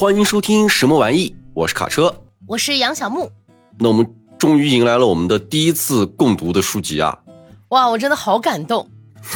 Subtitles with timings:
[0.00, 1.36] 欢迎收听什么玩意？
[1.52, 3.30] 我是卡车，我是杨小木。
[3.78, 7.18] 那我们终于迎来了我们的第一次共读的书籍啊！
[7.68, 8.88] 哇，我真的好感动。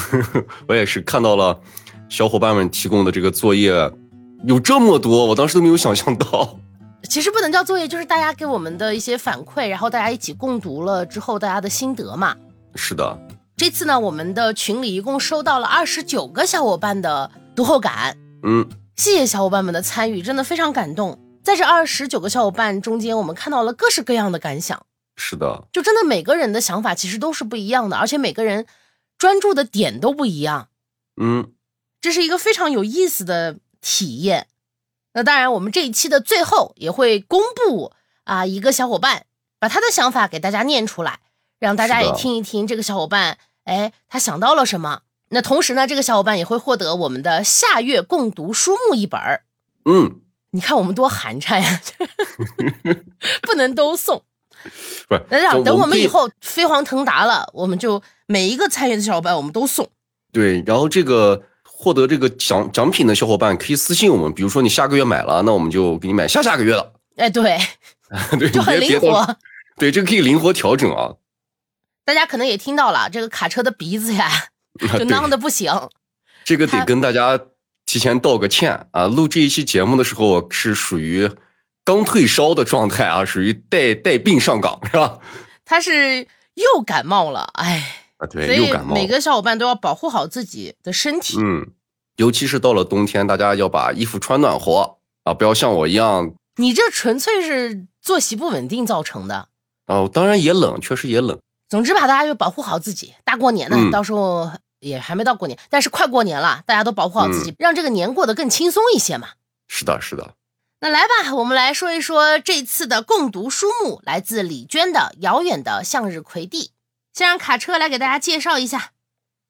[0.66, 1.60] 我也是看到了
[2.08, 3.72] 小伙伴们提供的这个作业
[4.44, 6.58] 有这么多，我当时都没有想象到。
[7.10, 12.34] 其实不能叫作业，就是大家给我们的一些反馈，然后大家一起共读了之后大家的心得嘛。
[12.74, 13.18] 是的，
[13.54, 18.16] 这次呢，我们的群里一共收到了二十九个小伙伴的读后感。
[18.44, 21.18] 嗯，谢谢小伙伴们的参与，真的非常感动。
[21.42, 24.86] 在这二十九个小伙伴中间，我们看到了各式各样的感想。
[25.16, 28.66] 是的，就真的每个人的想法其实都是不一样的，而且每个人
[29.18, 30.68] 专注的点都不一样。
[31.20, 31.52] 嗯，
[32.00, 34.46] 这是一个非常有意思的体验。
[35.12, 37.92] 那当然，我们这一期的最后也会公布
[38.24, 39.26] 啊，一个小伙伴
[39.58, 41.20] 把他的想法给大家念出来，
[41.58, 45.02] 让大家也听一听这个小伙伴，哎，他想到了什么。
[45.34, 49.42] 那同时呢，这个小伙伴也会获得我们的下月共读书目一本儿。
[49.84, 50.20] 嗯，
[50.52, 51.80] 你看我们多寒碜呀，
[53.42, 54.22] 不能都送。
[55.08, 59.90] 不是，等我们以后飞黄腾达了，我们就每一个参与的小伙伴我们都送。
[60.32, 66.92] 对，然后这个获得这个奖奖品的小伙伴可以私信我们，比如说你下个月买了，那我们就给你买下下个月的。
[67.16, 67.58] 哎，对，
[68.38, 69.36] 对，就很灵活。
[69.76, 71.14] 对，这个可以灵活调整啊。
[72.04, 74.30] 大家可能也听到了，这个卡车的鼻子呀，
[74.98, 75.72] 就囊的不行。
[76.44, 77.38] 这个得跟大家
[77.86, 79.06] 提前道个歉啊！
[79.06, 81.30] 录这一期节目的时候是属于。
[81.86, 85.18] 刚退烧的状态啊，属于带带病上岗是吧？
[85.66, 88.94] 他是又感冒了，哎，啊对，又感冒。
[88.94, 91.72] 每个小伙伴都要保护好自己的身体，嗯，
[92.16, 96.32] 尤其是到了冬天，大家要把衣服穿暖和啊，不要像我一样。
[96.56, 99.48] 你这纯粹是作息不稳定造成的
[99.86, 101.38] 哦，当然也冷，确实也冷。
[101.68, 103.12] 总之吧，大家就保护好自己。
[103.26, 104.50] 大过年的，到时候
[104.84, 109.28] 也还没到过年，但是快过年了，大家都保护好自己，让这个年过得更轻松一些嘛。
[109.66, 110.34] 是的，是的。
[110.80, 116.66] 那来吧，我们来说一说这次的共读书目，来自李娟的《遥远的向日葵地》。
[117.14, 118.90] 先让卡车来给大家介绍一下。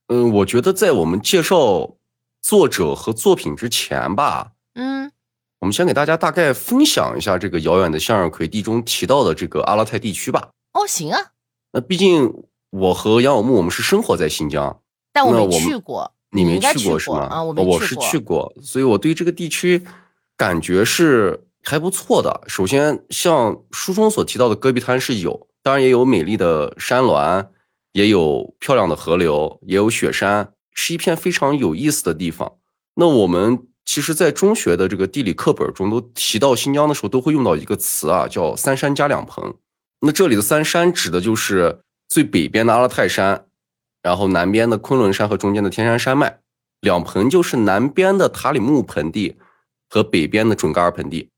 [0.08, 1.96] 嗯，我觉得在我们介绍
[2.42, 5.10] 作者和作品之前吧，嗯，
[5.60, 10.50] 我们先给大家大概分享一下这个《遥远的向日葵地》中提到的这个阿拉泰地区吧。
[10.74, 11.32] 哦，行啊。
[11.72, 12.30] 那毕竟
[12.70, 14.80] 我和杨小木，我们是生活在新疆，
[15.14, 16.12] 但我没去过。
[16.30, 17.20] 你没去过是吗？
[17.30, 19.82] 啊，我我是去过，所以我对这个地区。
[20.36, 22.42] 感觉是还不错的。
[22.48, 27.46] 首先，像书中所提到的戈壁滩是有，当然也有美丽的山峦，
[27.92, 32.54] 也有漂亮的河流，也有雪山，是一片非常有意思的地方。
[32.96, 39.54] 那我们其实，在中学的这个地理课本中都提到新疆的时候，都会用到一个词啊，叫“三山加两盆”。
[40.02, 43.46] 那这里的三山指的就是最北边的阿勒泰山，
[44.04, 46.38] 然后南边的昆仑山和中间的天山山脉。
[46.80, 49.36] 两盆就是南边的塔里木盆地。
[49.86, 51.28] 和北边的准噶尔盆地，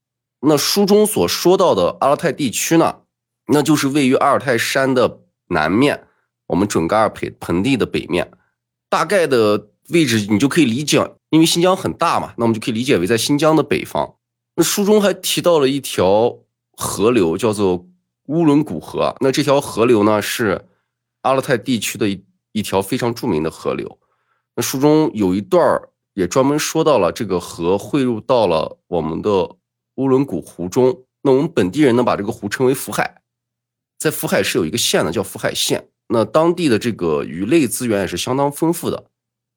[0.41, 3.01] 那书中所说到的阿勒泰地区呢，
[3.49, 6.07] 那就是位于阿尔泰山的南面，
[6.47, 8.31] 我们准噶尔盆盆地的北面，
[8.89, 14.15] 大概的位置你就可以理解，因为新疆很大嘛，那我们就可以理解为在新疆的北方。
[14.55, 16.39] 那书中还提到了一条
[16.73, 17.87] 河流，叫做
[18.29, 19.15] 乌伦古河。
[19.21, 20.65] 那这条河流呢，是
[21.23, 22.25] 阿勒泰地区的一
[22.57, 23.99] 一条非常著名的河流。
[24.55, 25.91] 那书中有一段儿。
[26.17, 29.57] 也专门说到了这个河汇入到了我们的
[29.97, 31.05] 乌伦古湖中。
[31.21, 33.21] 那我们本地人呢，把这个湖称为福海，
[33.99, 35.91] 在福海是有一个县的，叫福海县。
[36.09, 39.11] 那当地的这个鱼类资源也是相当丰富的，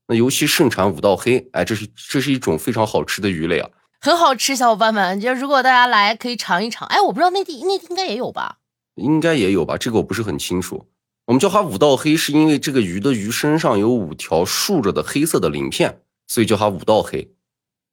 [0.08, 3.70] 那尤其盛产五道黑，哎，这是这是一种非常好吃的鱼类啊，
[4.02, 6.86] 很好吃，小伙伴们，就如果大家来可以尝一尝。
[6.90, 8.58] 哎，我不知道内地内地应该也有吧？
[8.96, 9.78] 应该也有吧？
[9.78, 10.86] 这个我不是很清楚。
[11.30, 16.02] 我们叫它五道黑，是因为这个鱼的鱼身上有五条竖着的黑色的鳞片。
[16.32, 17.28] 所以叫它五道黑，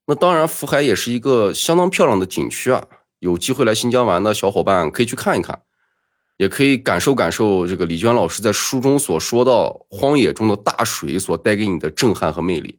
[0.06, 2.84] 那当然福海也是一个相当漂亮的景区啊。
[3.19, 5.58] 有机会来新疆玩的小伙伴可以去看一看，
[6.36, 12.78] 也可以感受感受这个李娟老师在书中所说到荒野中的大水所带给你的震撼和魅力。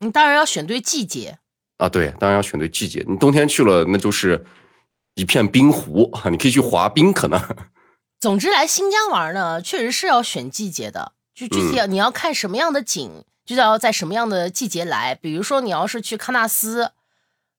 [0.00, 1.38] 你当然要选对季节
[1.76, 3.04] 啊，对，当然要选对季节。
[3.08, 4.44] 你冬天去了，那就是
[5.14, 7.40] 一片冰湖啊， 你可以去滑冰，可能。
[8.26, 13.22] 总之来新疆玩呢，确实是要选季节的，就具体你要看什么样的景。
[13.44, 15.14] 就要在什么样的季节来？
[15.14, 16.90] 比如说，你要是去喀纳斯，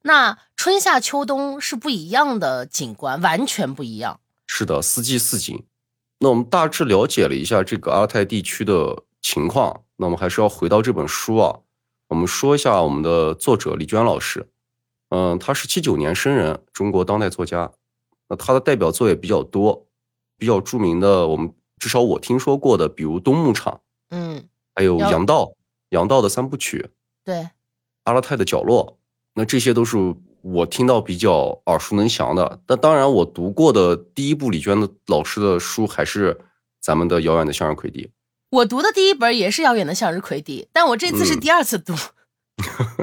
[0.02, 4.20] 那春夏秋冬是不一样的景观，完全不一样。
[4.46, 5.64] 是的，四季四景。
[6.20, 11.60] 那我们大致了解了一下这个阿泰地区的情况，那我们还是要回到这本书啊。
[12.10, 14.50] 我们说一下我们的作者李娟老师，
[15.12, 17.72] 嗯，他是七九年生人，中国当代作家。
[18.28, 19.87] 那他的代表作也比较多，
[20.38, 23.74] 比较著名的，我们至少我听说过的，比如《冬牧场》，
[24.10, 25.46] 嗯，还有《杨道》。
[25.92, 26.90] 杨道的三部曲，
[27.24, 27.48] 对，
[28.04, 29.00] 阿勒泰的角落，
[29.36, 29.96] 那这些都是
[30.42, 32.60] 我听到比较耳熟能详的。
[32.68, 36.38] 那当然，我读过的第一部李娟的老师的书还是
[36.82, 38.04] 咱们的《遥远的向日葵地》。
[38.50, 41.94] 我读的第一本也是《遥远的向日葵地》，但我这次是第二次读，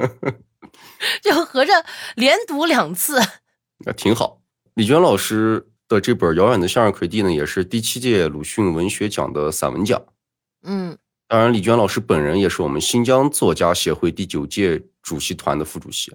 [1.23, 1.73] 就合着
[2.15, 3.19] 连读两次。
[3.83, 4.41] 那挺好。
[4.75, 10.01] 李娟老师的这本《遥远的向日葵地》呢，也是第七届鲁迅文学奖的散文奖。
[10.63, 10.97] 嗯，
[11.27, 16.13] 当然，李娟老师本人也是我们新疆作家协会第九届主席团的副主席。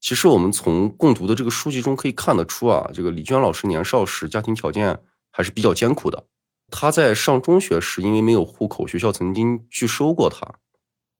[0.00, 4.98] 其实我们从共读的这个书籍中可以看得出啊，这个李娟老师年少时家庭条件
[5.30, 6.24] 还是比较艰苦的。
[6.70, 10.54] 他在上中学时，因为没有户口，学校曾经拒收过他。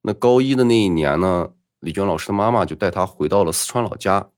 [0.00, 1.50] 那高一的那一年呢，
[1.80, 4.30] 李娟老师的妈妈就带他回到了四川老家，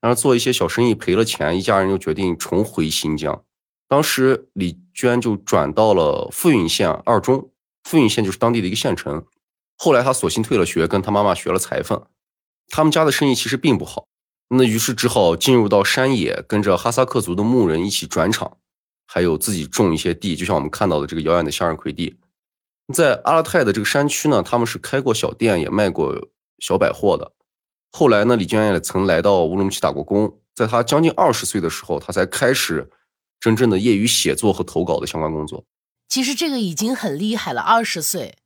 [0.00, 3.44] 然后做一些小生意赔了钱，一家人就决定重回新疆。
[3.88, 7.50] 当时李娟就转到了富蕴县二中，
[7.84, 9.24] 富蕴县就是当地的一个县城。
[9.76, 12.02] 后来他索性退了学，跟他妈妈学了裁缝。
[12.68, 14.06] 他们家的生意其实并不好，
[14.48, 18.58] 那于是只好进入到山野，跟着哈萨克族的牧人一起转场。
[19.12, 22.16] 还有自己种一些地，就像我们看到的这个遥远的向日葵地，
[22.94, 26.28] 在阿勒泰的这个山区呢，他们是开过小店，也卖过
[26.60, 27.32] 小百货的。
[27.92, 30.38] 后来呢，李娟也曾来到乌鲁木齐打过工。
[30.54, 32.88] 在她将近二十岁的时候，她才开始
[33.38, 35.64] 真正的业余写作和投稿的相关工作。
[36.08, 38.36] 其实这个已经很厉害了，二十岁，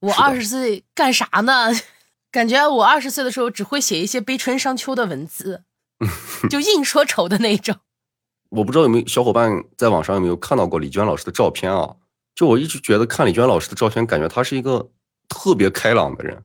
[0.00, 1.70] 我二十岁干啥呢？
[2.30, 5.64] 感觉我二十岁的时候只会写一些悲春伤秋的文字，
[6.48, 7.76] 就硬说愁的那种。
[8.50, 11.96] 我不知道有没有小伙伴在网上有没有看到过李娟老师的照片啊？
[12.34, 14.90] 就我一直觉得看李娟老师的照片，感觉她是一个
[15.28, 16.42] 特别开朗的人，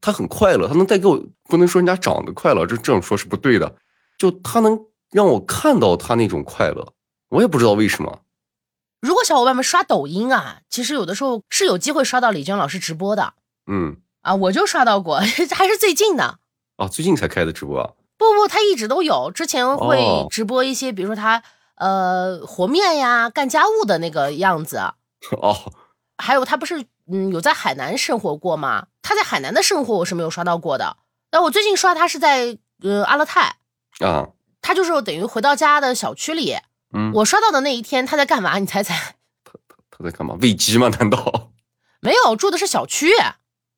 [0.00, 3.74] 她很快乐，他能带给我不能说人家长得快乐，这这种说是不对的，
[4.18, 4.78] 就他能
[5.10, 6.92] 让我看到他那种快乐，
[7.30, 8.20] 我也不知道为什么。
[9.00, 13.34] 如果小伙伴们刷抖音啊，其实有的时候是有机会刷到李娟老师直播的。
[13.70, 15.18] 嗯，啊，我就刷到过，
[15.54, 16.40] 还是最近的。
[16.76, 17.92] 啊，最近才开的直播啊。
[18.16, 21.40] 不不，他一直都有，之前会直播一些，比如说他
[21.76, 24.78] 呃和面呀、干家务的那个样子。
[25.40, 25.72] 哦，
[26.16, 28.87] 还有他不是嗯有在海南生活过吗？
[29.02, 30.96] 他在海南的生活我是没有刷到过的。
[31.30, 33.56] 但我最近刷他是在呃阿勒泰
[34.00, 34.28] 啊，
[34.62, 36.56] 他就是等于回到家的小区里。
[36.94, 38.58] 嗯，我刷到的那一天他在干嘛？
[38.58, 39.16] 你猜猜？
[39.44, 40.36] 他他他在干嘛？
[40.40, 40.88] 喂鸡吗？
[40.88, 41.50] 难道？
[42.00, 43.10] 没有，住的是小区。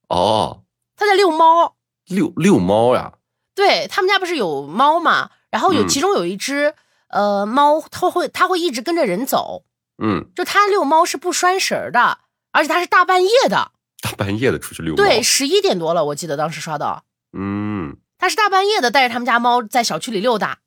[0.08, 0.62] 哦，
[0.96, 1.76] 他在遛猫。
[2.06, 3.14] 遛遛猫呀？
[3.55, 6.75] 对他们家不是有猫嘛，然后有其中有一只
[7.08, 9.64] 呃猫，它会它会一直跟着人走，
[10.02, 12.19] 嗯，就它遛猫是不拴绳的，
[12.52, 17.05] 而且它是大半夜的，大半夜的出去遛猫，对，十一点多了，我记得当时刷到，
[17.37, 20.58] 嗯，他是大半夜的带着他们家猫在小区里溜达，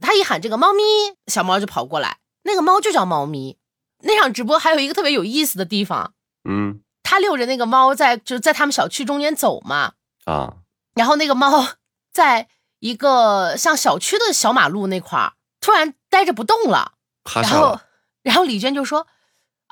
[0.00, 0.82] 他一喊这个猫咪，
[1.26, 3.58] 小猫就跑过来，那个猫就叫猫咪。
[4.04, 6.14] 那场直播还有一个特别有意思的地方，
[6.48, 9.92] 嗯，他遛着那个猫在就在他们小区中间走嘛，
[10.24, 10.56] 啊，
[10.94, 11.66] 然后那个猫。
[12.12, 12.46] 在
[12.80, 16.92] 一个像小区的小马路那块儿，突然呆着不动了，
[17.36, 17.80] 然后，
[18.22, 19.06] 然后李娟就说：“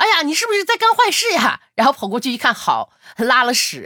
[0.01, 3.85] 哎呀，你是不是在干坏事呀？”然后跑过去一看，好，拉了屎。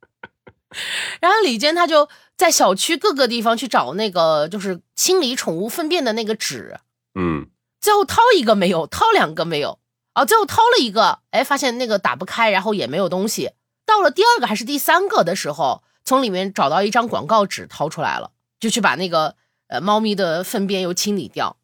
[1.20, 6.78] 然后李娟她就在小区各个地方去找那个就是清理宠物粪便的那个纸，
[7.14, 7.46] 嗯，
[7.80, 9.78] 最后掏一个没有，掏两个没有，
[10.14, 13.52] 啊，最后掏了一个，哎，发现那个打不开，然后也没有东西。
[13.86, 15.82] 到了第二个还是第三个的时候。
[16.08, 19.34] 从里面找到一张广告纸，掏出来了，就去把那个
[19.66, 21.56] 呃猫咪的粪便又清理掉，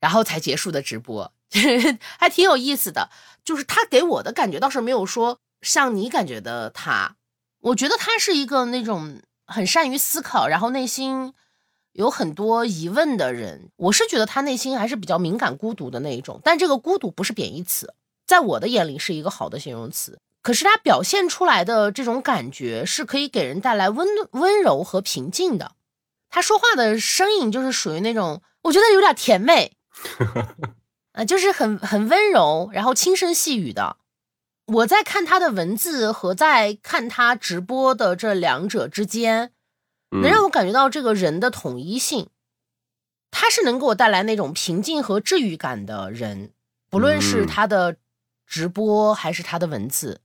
[0.00, 1.32] 然后才结束的直播，
[2.18, 3.10] 还挺有意思的。
[3.44, 7.16] 就是他给我的感觉倒是没有说像你感觉的他，
[7.60, 11.32] 我觉得他是一个那种很善于思考，然后内心
[11.92, 13.70] 有很多疑问的人。
[13.76, 17.94] 我是觉得他内心还是比较敏感、孤独的那一种，但这个孤独不是贬义词，
[18.26, 20.18] 在我的眼里是一个好的形容词。
[20.42, 25.72] 可是他表现出来的这种感觉是可以给人带来温温柔和平静的。
[26.30, 29.76] 他说话的声音就是属于那种，我觉得有点甜美，
[31.20, 33.98] 啊，就是很很温柔，然后轻声细语的。
[34.64, 39.52] 我在看他的文字和在看他直播的这两者之间，
[40.10, 42.30] 能让我感觉到这个人的统一性。
[43.30, 46.52] 他是能给我带来那种平静和治愈感的人，
[46.88, 47.96] 不论是他的
[48.46, 50.22] 直播还是他的文字。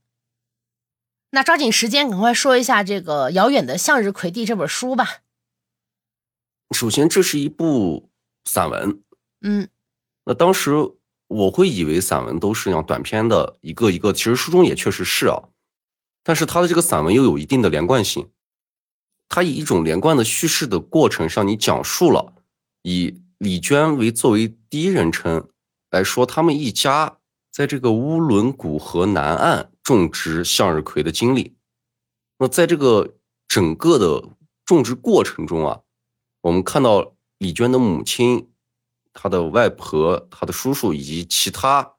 [1.30, 5.18] 那抓紧时间，赶快说一下这个《遥远的向日葵地》这本书吧。
[6.74, 8.08] 首先，这是一部
[8.44, 9.02] 散文。
[9.42, 9.68] 嗯，
[10.26, 10.74] 那当时
[11.28, 14.12] 我会以为散文都是那样短篇的，一个一个。
[14.12, 15.40] 其实书中也确实是啊，
[16.22, 18.28] 但是他的这个散文又有一定的连贯性。
[19.30, 22.34] 他以一种连贯的叙事的过程，向你讲述了
[22.82, 25.48] 以李娟为作为第一人称
[25.90, 27.16] 来说，他们一家
[27.50, 29.72] 在这个乌伦古河南岸。
[29.86, 31.54] 种植向日葵的经历，
[32.40, 33.14] 那在这个
[33.46, 34.30] 整个的
[34.64, 35.82] 种植过程中啊，
[36.40, 38.50] 我们看到李娟的母亲、
[39.18, 41.94] 她的外婆、他的叔叔以及其他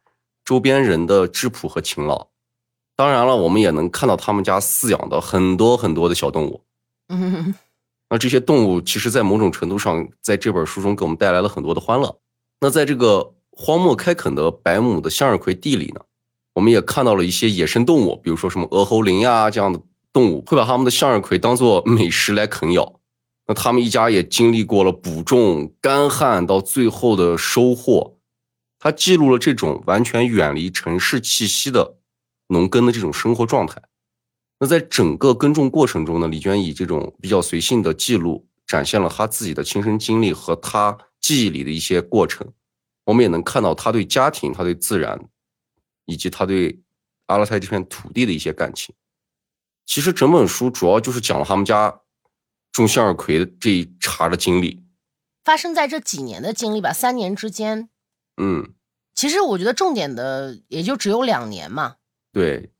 [0.46, 2.28] 周边人的质朴和勤劳。
[2.96, 6.64] 当然了，我们也能看到他们家饲养的很多很多的小动物。
[7.10, 7.56] 嗯，
[8.10, 12.20] 那这些动物其实，在某种程度上，在这本书中给我们带来了很多的欢乐。
[12.62, 16.02] 那在这个荒漠开垦的百亩的向日葵地里呢，
[16.54, 19.82] 我们也看到了一些野生动物，比如说什么鹅喉羚呀这样的
[20.14, 23.00] 动物，会把他们的向日葵当做美食来啃咬。
[23.50, 28.20] 那他们一家也经历过了补种、干旱，到最后的收获。
[28.78, 31.98] 他记录了这种完全远离城市气息的
[32.48, 33.82] 农耕的这种生活状态。
[34.60, 42.46] 那在整个耕种过程中呢，李娟以这种比较随性的记录，展现了她自己的亲身经历和她记忆里的一些过程。
[43.06, 45.18] 我们也能看到她对家庭、她对自然，
[46.06, 46.82] 以及她对
[47.28, 48.94] 阿勒泰这片土地的一些感情。
[49.86, 52.02] 其实整本书主要就是讲了他们家。
[52.78, 54.84] 种向日葵的这一茬的经历，
[55.44, 57.90] 发生在这几年的经历吧，三年之间。
[58.40, 58.74] 嗯，
[59.16, 61.96] 其实我觉得重点的也就只有两年嘛。
[62.32, 62.72] 对，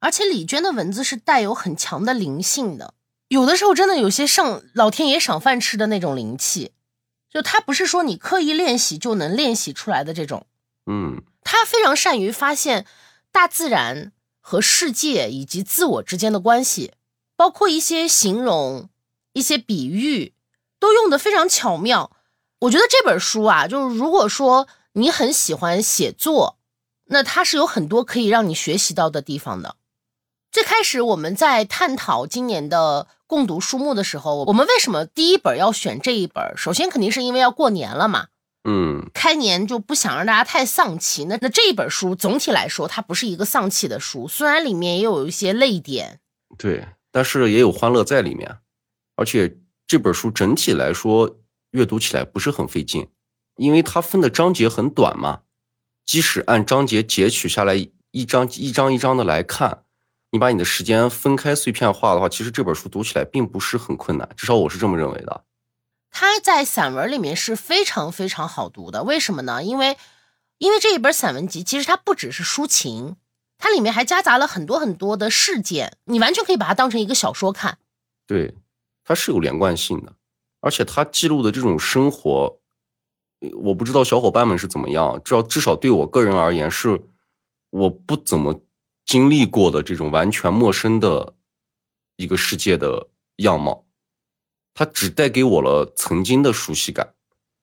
[0.00, 2.94] 而且李娟的文字是带有很强的灵性的，
[3.28, 6.72] 有的时候真的有些上老天爷赏饭吃的那种灵气，
[7.30, 10.46] 就他不是说你刻意练习就能练习出来的这种。
[10.86, 12.84] 嗯，他非常善于发现
[13.30, 14.10] 大自然
[14.40, 16.94] 和世界以及自我之间的关系，
[17.36, 18.88] 包括一些形容。
[19.36, 20.32] 一些比喻
[20.80, 22.10] 都用的非常巧妙，
[22.60, 26.56] 我觉得这本书啊，就是如果说你很喜欢写作，
[27.08, 29.76] 那它是有很多可以让你学习到的地方的。
[30.50, 36.56] 最开始我们在探讨今年的共读书目的时候，我们为什么第一本要选这一本？
[36.56, 38.28] 首先肯定是因为要过年了嘛，
[38.64, 41.26] 嗯，开年就不想让大家太丧气。
[41.26, 46.20] 那那这一本书总体来说，它不是一个丧气的书，虽然里面也有一些泪点，
[46.56, 48.56] 对，但是也有欢乐在里面。
[49.16, 51.38] 而且这本书整体来说
[51.72, 53.08] 阅读起来不是很费劲，
[53.56, 55.40] 因为它分的章节很短嘛。
[56.04, 57.74] 即使按章节截取下来
[58.12, 59.82] 一张一张一张的来看，
[60.30, 65.44] 你把你的时间分开碎片化的话，其实这本书读起来并不是很困难，至少我是这么认为的。
[66.10, 69.62] 它在散文里面是非常非常好读的，为什么呢？
[69.64, 69.96] 因为
[70.58, 73.16] 因为这一本散文集其实它不只是抒情，
[73.58, 77.78] 它里面还夹杂了很多很多的事件，你完全可以把它当成一个小说看。
[78.26, 78.54] 对。
[79.08, 80.12] 它是有连贯性的，
[80.58, 82.58] 而且它记录的这种生活，
[83.62, 87.00] 我不知道小伙伴们是怎么样，至少至少对我个人而言是
[87.70, 88.60] 我不怎么
[89.04, 91.34] 经历过的这种完全陌生的
[92.16, 93.86] 一个世界的样貌，
[94.74, 97.14] 它只带给我了曾经的熟悉感，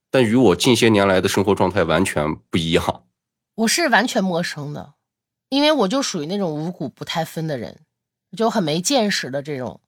[0.10, 3.06] 但与我近些年来的生活状态完全不一样。
[3.56, 4.94] 我是完全陌生的，
[5.50, 7.82] 因为我就属于那种五谷不太分的人，
[8.38, 9.82] 就很没见识的这种。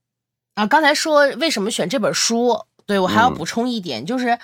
[0.56, 2.66] 啊，刚才说为什么选这本书？
[2.86, 4.38] 对我还要补充一点，就是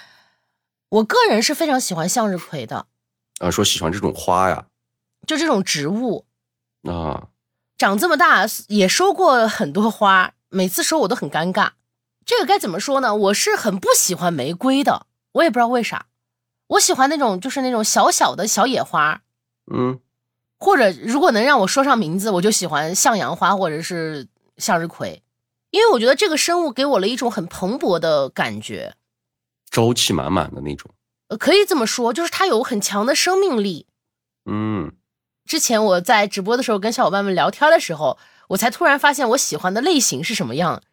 [0.89, 2.87] 我个人是非常喜欢向日葵的。
[3.39, 4.65] 啊，说喜欢这种花呀？
[5.27, 6.25] 就这种植物
[6.83, 7.27] 啊，
[7.77, 11.73] 长这么大也收过很多花，每次收我都很尴尬。
[12.25, 13.15] 这个该怎么说呢？
[13.15, 16.07] 我是很不喜欢玫瑰的，我也不知道为啥。
[16.67, 19.21] 我喜欢那种就是那种小小的小野花，
[19.71, 19.99] 嗯，
[20.57, 24.27] 或者如果能让我说上名字，我就喜欢向阳花或者是
[24.57, 25.21] 向日葵。
[25.71, 28.95] 因为我觉得这个生物给我了一种很蓬勃的感觉，
[29.71, 30.91] 朝气满满的那种。
[31.29, 33.87] 呃，可以这么说，就是它有很强的生命力。
[34.45, 34.91] 嗯，
[35.45, 38.17] 之前我在直播的时候跟小伙伴们聊天的时候，
[38.49, 40.83] 我才突然发现我喜欢的类型是什么样，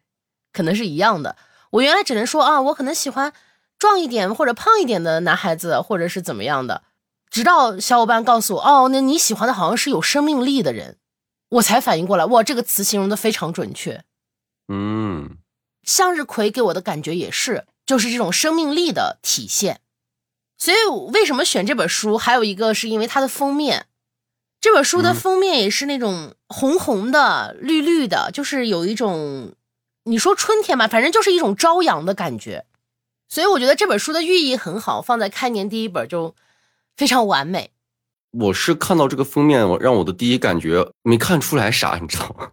[0.53, 1.35] 可能是一样的。
[1.71, 3.33] 我原来只能说啊，我可能喜欢
[3.77, 6.83] 壮一点或者胖一点的男孩子，或者是怎么样的。
[7.29, 10.97] 直到小伙伴告诉我，哦，那你喜欢的好像是有生命力的人，
[11.49, 14.03] 我才反应过来，哇，这个词形容的非常准确。
[14.71, 15.37] 嗯，
[15.81, 19.81] 向日葵给我的感觉也是，就是这种生命力的体现。
[20.59, 20.77] 所以
[21.11, 22.19] 为什么选这本书？
[22.19, 23.87] 还有一个是因为它的封面，
[24.61, 29.53] 这本书的封面也是那种红红的、绿绿的，就是有一种
[30.03, 32.65] 你说春天吧，反正就是一种朝阳的感觉。
[33.27, 36.35] 所以我觉得这本书的寓意很好，放在开年第一本就
[36.95, 37.71] 非常完美。
[38.33, 42.51] 我是看到这个封面，我让我的第一感觉没看出来啥，你知道吗？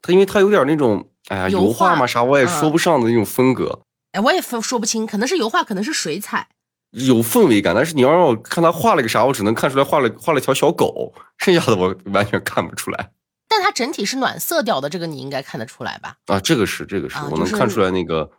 [0.00, 1.10] 它因为它有点那种。
[1.28, 3.80] 哎呀，油画嘛，啥我也说不上的那种风格。
[4.12, 6.48] 哎，我也分说不清，可能是油画，可能是水彩，
[6.92, 7.74] 有氛围感。
[7.74, 13.10] 但是你要让我看他画了个啥，我只能看出来画了画了条小狗，剩下的我完全看不出来。
[13.46, 16.16] 但它整体是暖色调的，这个你应该看得出来吧？
[16.26, 18.30] 啊，这个是这个是我能看出来那个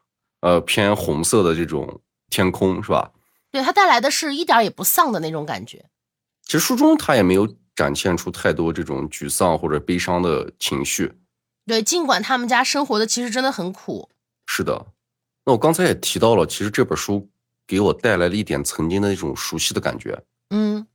[0.42, 3.12] 呃偏红色的这种天空是吧？
[3.52, 5.86] 对，它带来的是一点也不丧的那种感觉。
[6.44, 11.12] 其实书中他也没有展现出太多这种沮丧或者悲伤的情绪。
[11.70, 14.10] 对，尽管他们家生活的其实真的很苦，
[14.48, 14.88] 是的，
[15.46, 17.30] 那我刚才也提到了，其实这本书
[17.68, 20.20] 给我带来了一点曾经的那种熟悉的感觉。
[20.50, 20.88] 嗯，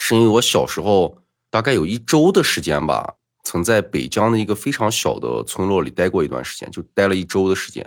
[0.00, 1.18] 是因为我小时候
[1.50, 7.86] 大概有一周的时间吧，曾在北疆的一个非常小的村落里待过一段时间，就待了一周的时间。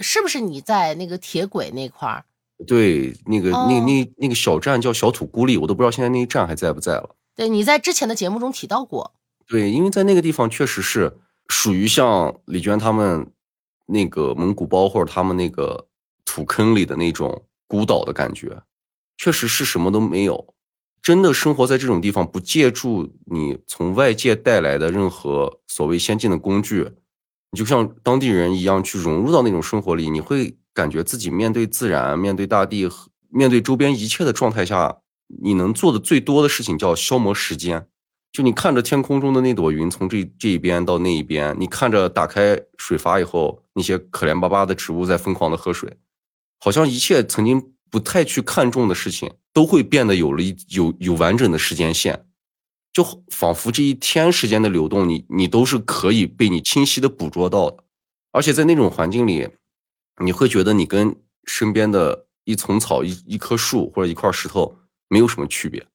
[0.00, 2.24] 是不是你在那个铁轨那块儿？
[2.66, 7.14] 对，那个、哦那那那个小站叫小土孤立，我都不知道现在那一站还在不在了。
[7.36, 9.14] 对，你在之前的节目中提到过。
[9.46, 13.30] 对，因为在那个地方确实是属于像李娟他们
[13.86, 15.86] 那个蒙古包或者他们那个
[16.24, 18.62] 土坑里的那种孤岛的感觉，
[19.16, 20.54] 确实是什么都没有。
[21.02, 26.90] 真的生活在这种地方，不借助你从外界带来的任何所谓先进的工具，
[27.50, 32.88] 你就像当地人一样去融入到那种生活里，你会感觉自己面对自然、面对大地、
[33.28, 34.96] 面对周边一切的状态下，
[35.42, 37.86] 你能做的最多的事情叫消磨时间。
[38.34, 45.96] 就你看着天空中的那朵云从这这一边到那一边，你看着打开水阀以后那些可怜巴巴的植物在疯狂的喝水，
[46.58, 52.26] 好像一切曾经不太去看重的事情，都会变得有了一有有完整的时间线，
[52.92, 57.84] 就仿佛这一天时间的流动，你你都是可以被你清晰的捕捉到的，
[58.32, 59.48] 而且在那种环境里，
[60.20, 61.14] 你会觉得你跟
[61.44, 64.76] 身边的一丛草、一一棵树或者一块石头
[65.08, 65.86] 没有什么区别，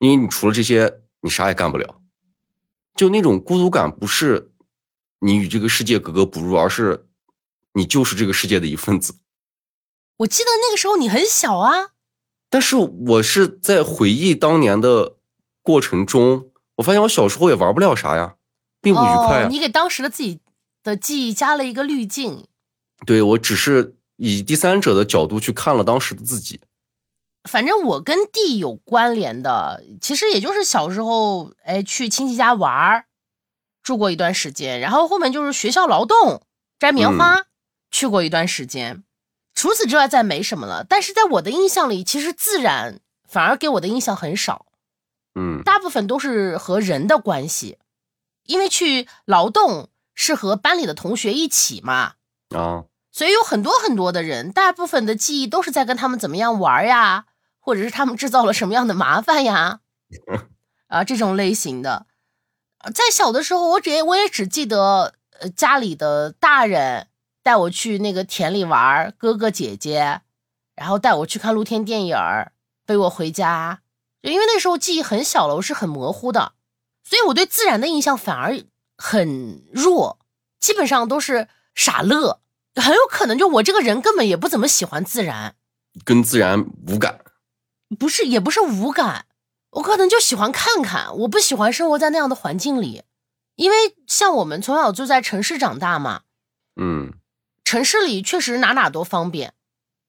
[0.00, 0.92] 因为你除了这些，
[1.24, 2.02] 你啥也干不了。
[2.94, 4.52] 就那种孤独感，不是
[5.20, 7.06] 你与这个世界格格不入，而是
[7.72, 9.14] 你就是这个世界的一份子。
[10.18, 11.92] 我记得那个时候你很小啊。
[12.50, 15.16] 但是我是在回忆当年的
[15.62, 18.36] 过程中，我发现我小时候也玩不了啥呀，
[18.82, 19.48] 并不愉快。
[19.50, 20.40] 你给当时的自己
[20.82, 22.46] 的记忆加了一个滤镜。
[23.06, 26.60] 对我只是以第三者的角度去看了当时的自己。
[27.48, 33.04] 反正我跟地有关联的，其实也就是小时候，哎，去亲戚家玩儿，
[33.82, 36.42] 住过一段时间，然后后面就是学校劳动，
[36.78, 37.42] 摘棉花，
[37.90, 39.04] 去过一段时间。
[39.54, 40.84] 除此之外，再没什么了。
[40.88, 44.66] 但是在我的印象里，其实自然反而给我的印象很少，
[45.34, 47.78] 嗯大部分都是和人的关系，
[48.46, 52.14] 因为去劳动是和班里的同学一起嘛，
[52.56, 57.26] 啊，所以有很多很多的人，大部分的记忆都是在跟他们怎么样玩呀，
[57.64, 59.80] 或者是他们制造了什么样的麻烦呀，
[60.88, 62.06] 啊，这种类型的。
[62.78, 67.08] 呃在小的时候，我只我也只记得，呃，家里的大人
[67.42, 70.20] 带我去那个田里玩，哥哥姐姐，
[70.76, 72.16] 然后带我去看露天电影，
[72.84, 73.80] 背我回家。
[74.20, 76.52] 因为那时候记忆很小了，我是很模糊的，
[77.02, 78.62] 所以我对自然的印象反而
[78.98, 80.18] 很弱，
[80.60, 82.40] 基本上都是傻乐。
[82.76, 85.54] 很有可能就我这个人根本也不怎么喜欢自然，
[86.04, 87.23] 跟自然无感。
[87.94, 89.26] 不是也不是无感，
[89.70, 93.02] 我可能就喜欢看看，我不喜欢生活在那样的环境里，
[93.56, 93.76] 因为
[94.06, 96.22] 像我们从小就在城市长大嘛，
[96.80, 97.14] 嗯
[97.64, 99.54] 城市里确实哪哪都方便。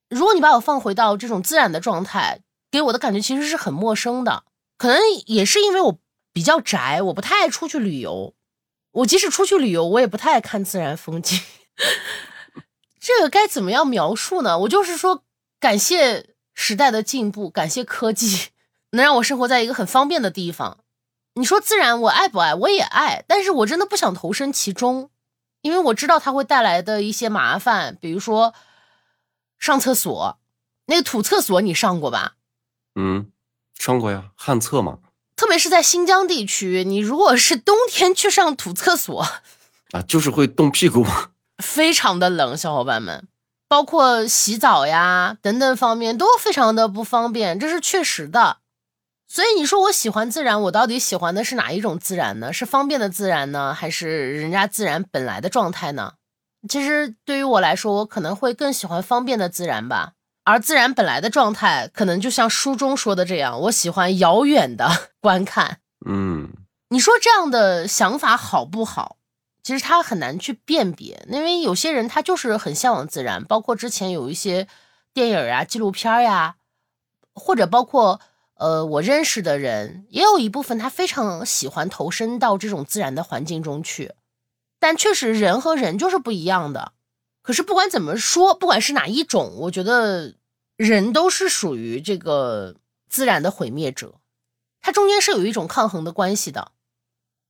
[0.10, 4.44] 如果你把我放回到这种自然的状态，给我的感觉其实是很陌生的。
[4.78, 6.00] 可能也是因为我
[6.34, 8.36] 比较宅，我不太爱出去旅游。
[8.92, 11.40] 我即使出去旅游，我也不太爱看自然风景。
[13.00, 14.60] 这个该怎么样描述呢？
[14.60, 15.24] 我就是说，
[15.60, 18.48] 感谢时代的进步，感谢科技，
[18.92, 20.80] 能让我生活在一个很方便的地方。
[21.36, 22.56] 你说自然，我爱不爱？
[22.56, 25.12] 我也爱，但是我真的不想投身其中。
[25.62, 28.54] 因为我知道它会带来的一些麻烦，比如说
[29.60, 30.40] 上厕所，
[30.86, 32.36] 那个土厕所你上过吧？
[32.96, 33.32] 嗯，
[33.78, 35.00] 上过呀，旱厕嘛。
[35.36, 39.22] 特别是在新疆地区，你如果是冬天去上土厕所，
[39.92, 41.32] 啊，就是会冻屁股嘛。
[41.62, 43.28] 非常的冷，小伙伴们，
[43.68, 48.58] 包括洗澡呀等等方面都非常的不方便，这是确实的。
[49.28, 52.54] 所以你说我喜欢自然，我到底喜欢的是哪一种自然呢？
[52.54, 56.14] 是方便的自然呢，还是人家自然本来的状态呢？
[56.70, 60.14] 其实对于我来说，我可能会更喜欢方便的自然吧。
[60.44, 64.88] 而自然本来的状态，可能就像书中说的这样，我喜欢遥远的
[65.20, 65.80] 观看。
[66.08, 66.54] 嗯
[66.90, 69.18] 你说这样的想法好不好？
[69.66, 74.68] 其实他很难去辨别，因为有些人他就是很向往自然，包括之前有一些
[75.12, 76.58] 电影啊、纪录片呀，
[77.34, 78.22] 或者包括
[78.54, 84.14] 呃我认识的人，也有一部分他非常喜欢投身到这种自然的环境中去。
[84.78, 86.92] 但确实人和人就是不一样的。
[87.42, 90.36] 可是不管怎么说，不管是哪一种，我觉得
[90.78, 92.76] 人都是属于这个
[93.10, 94.20] 自然的毁灭者，
[94.80, 96.74] 它中间是有一种抗衡的关系的。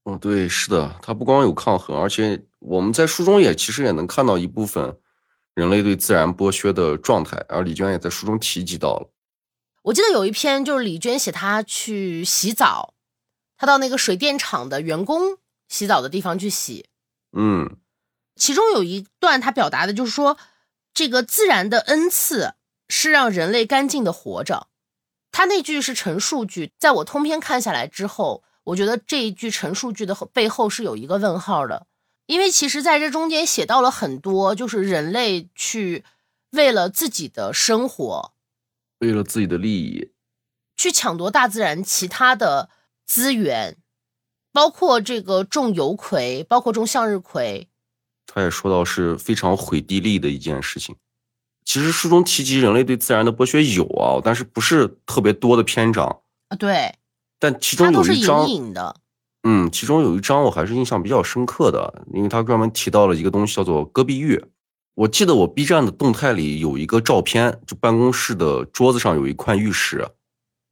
[0.05, 4.95] 哦，对，是的，它不光有抗衡，而且我们在书中也其实也能看到一部分
[5.55, 9.11] 人类对自然剥削的状态，而李娟也在书中提及到了。
[9.81, 12.93] 我记得有一篇就是李娟写她去洗澡，
[13.57, 16.85] 她到那个水电厂的员工洗澡的地方去洗，
[17.35, 17.77] 嗯
[18.35, 20.37] 其中有一段她表达的就是说，
[20.93, 22.53] 这个自然的恩赐
[22.87, 24.67] 是让人类干净的活着。
[25.31, 31.87] 他那句是陈述句，在我通篇看下来之后，我觉得这一句陈述句的背后是有一个问号的，
[32.25, 36.03] 因为其实在这中间写到了很多，就是人类去
[36.51, 38.33] 为了自己的生活，
[38.99, 40.11] 为了自己的利益，
[40.75, 42.69] 去抢夺大自然其他的
[43.05, 43.77] 资源，
[44.51, 47.69] 包括这个种油葵，包括种向日葵。
[48.25, 50.95] 他也说到是非常毁地利的一件事情。
[51.63, 56.57] 其实书中提及人类对自然的剥削有啊，但是不是特别多的篇章啊。
[56.57, 56.93] 对，
[57.51, 58.95] 但其中有一章，的，
[59.43, 64.43] 嗯，其中有一张我还是印象比较深刻的，因为他专门提到了一个东西叫做戈壁玉。
[64.95, 70.07] 我记得我 B 站的动态里有一个照片，就办公室的桌子上有一块玉石，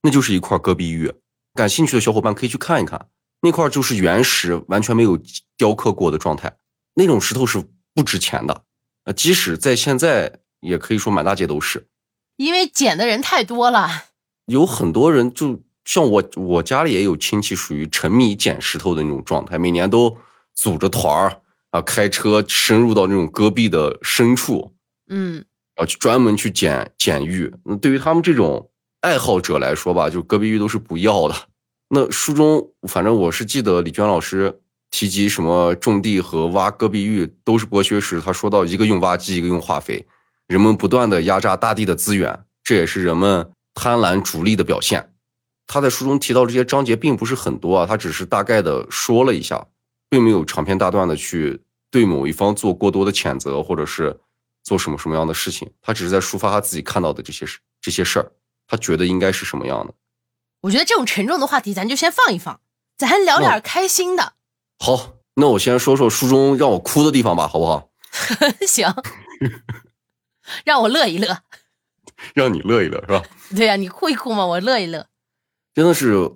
[0.02, 1.14] 那就是一块戈壁玉。
[1.54, 3.08] 感兴趣的小伙伴可以去看一看，
[3.42, 5.20] 那块就是原石，完全没有
[5.58, 6.56] 雕刻过的状态。
[6.96, 8.64] 那种石头是不值钱的，
[9.04, 10.40] 呃，即使在现在。
[10.64, 11.90] 也可以说满大街都是，
[12.38, 14.06] 因为捡的人太多了。
[14.46, 20.18] 有很多人，就像我，我家里也有亲戚属于沉迷捡石头的那种状态，每年都
[20.56, 21.42] 组着团儿
[21.72, 24.74] 啊，开车深入到那种戈壁的深处，
[25.10, 25.44] 嗯，
[25.78, 27.54] 要去专门去捡捡玉。
[27.66, 28.70] 那对于他们这种
[29.02, 31.36] 爱好者来说吧，就戈壁玉都是不要的。
[31.90, 40.06] 那书中，反正我是记得李娟老师提及什么种地和挖戈壁玉都是剥削时，他说到一个用挖机，一个用化肥。
[40.48, 45.13] 人们不断的压榨大地的资源，这也是人们贪婪逐利的表现。
[45.66, 49.66] 他在书中提到这些章节并不是很多啊，他只是大概的说了一下，
[50.10, 54.20] 并没有长篇大段的去对某一方做过多的谴责，或者是
[54.64, 55.72] 做什么什么样的事情。
[55.82, 58.32] 他只是在抒发他自己看到的这些事，这些事儿，
[58.68, 59.94] 他觉得应该是什么样的。
[60.62, 62.60] 我觉得这种沉重的话题咱就先放一放，
[62.98, 64.34] 咱聊点开心的。
[64.80, 67.90] 好，那我先说说书中让我哭的地方吧，好不好？
[68.68, 68.88] 行。
[70.66, 71.40] 让我乐一乐，
[72.34, 73.24] 让你乐一乐是吧？
[73.56, 75.08] 对呀，你哭一哭嘛，我乐一乐。
[75.74, 76.32] 真的是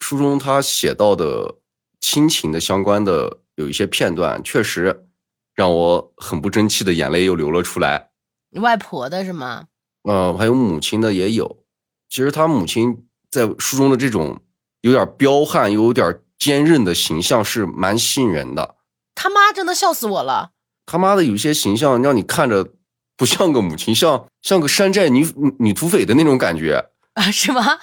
[0.00, 1.56] 书中他写到的
[2.00, 5.06] 亲情的相关的有一些片段，确实
[5.54, 8.10] 让我很不争气的眼泪又流了出来。
[8.50, 9.66] 你外婆的是吗？
[10.02, 11.64] 嗯，还有母亲的也有。
[12.08, 14.40] 其实他母亲在书中的这种
[14.82, 18.76] 有点彪悍又有点坚韧的形象是蛮吸引人的。
[19.14, 20.50] 他妈真的笑死我了。
[20.86, 22.72] 他妈的有些形象让你看着。
[23.16, 25.24] 不像个母亲，像像个山寨女
[25.60, 27.22] 女土匪的那种感觉啊？
[27.30, 27.78] 是吗？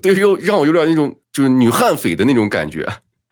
[0.00, 2.88] 对，又让我有点那种就是女悍匪的那种感觉。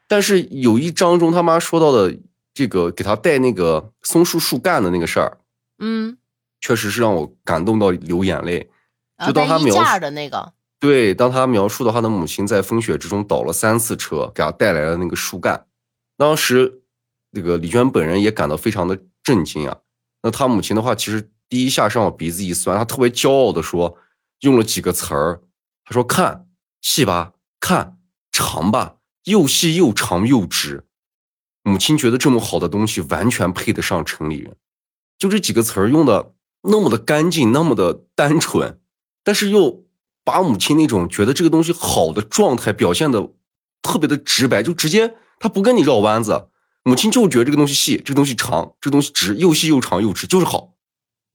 [0.09, 2.15] 但是有一章中他妈说到的
[2.53, 5.39] 这个给他带那个松树树干的那个事儿，
[5.79, 6.19] 嗯，
[6.61, 8.69] 确实是让我感动到流眼泪。
[9.27, 15.67] 就当他描述的那个，对，当他描述到他的母亲在风雪之中倒了三次车，给他带来了那个树干，
[16.17, 16.81] 当时
[17.31, 19.77] 那个李娟本人也感到非常的震惊啊。
[20.23, 22.77] 那他母亲的话，其实第一下是让我鼻子一酸。
[22.77, 23.97] 他特别骄傲的说，
[24.41, 25.41] 用了几个词儿。
[25.85, 26.47] 他说：“看
[26.81, 27.99] 细吧，看
[28.33, 30.87] 长吧，又细又长又直。”
[31.63, 34.57] 母亲觉得这么好的东西完全配得上城里人。
[35.19, 38.81] 就这几个词儿用的那么的干净，那么的单纯，
[39.23, 39.85] 但是又
[40.25, 43.31] 把母亲那种觉得这个东西好的状态表现的
[43.83, 46.49] 特别的直白，就直接他不跟你绕弯子。
[46.83, 50.73] 母亲就觉得这个东西细，这个东西长，这个东西直，又细又长又直，就是好。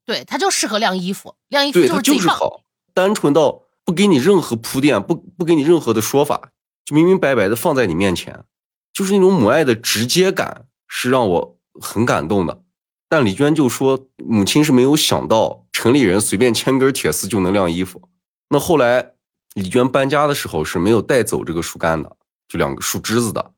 [0.04, 2.64] 对，它就适合晾衣服，晾衣服就是就是好，
[2.96, 6.50] 单纯到不给你任何铺垫，不不给你任何的说法，
[6.84, 8.44] 就明明白白的放在你面前，
[8.92, 12.64] 就是那种母爱的直接感，是让我很感动的。
[13.08, 18.10] 但李娟就说，母亲是没有想到城里人随便牵根铁丝就能晾衣服。
[18.50, 19.14] 那后来
[19.54, 22.18] 李娟搬家的时候是没有带走这个树干的，
[22.48, 23.54] 就两个树枝子的。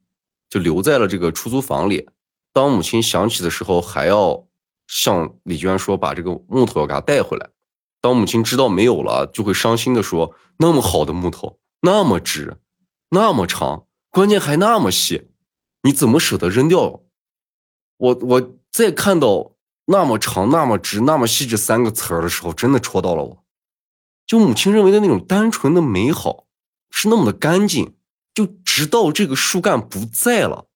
[0.49, 2.07] 就留在了这个出租房里。
[2.53, 4.47] 当母亲想起的时候，还要
[4.87, 7.49] 向李娟说把这个木头要给她带回来。
[8.07, 12.55] 当母亲知道没有了，就会伤心的说：“那么好的木头，那么直，
[13.09, 15.27] 那么长，关键还那么细，
[15.83, 17.01] 你怎么舍得扔掉？”
[17.99, 19.51] 我我再看到
[19.87, 23.43] 那么长、那么直、那么细这三个词儿的时候，真的戳到了我。
[24.25, 26.45] 就母亲认为的那种单纯的美好，
[26.89, 27.93] 是那么的干净。
[28.33, 30.67] 就直到这个树干不在了，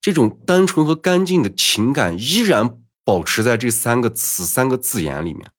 [0.00, 5.50] 这种单纯和干净的情感依然保持在这三个词、三个字眼里面。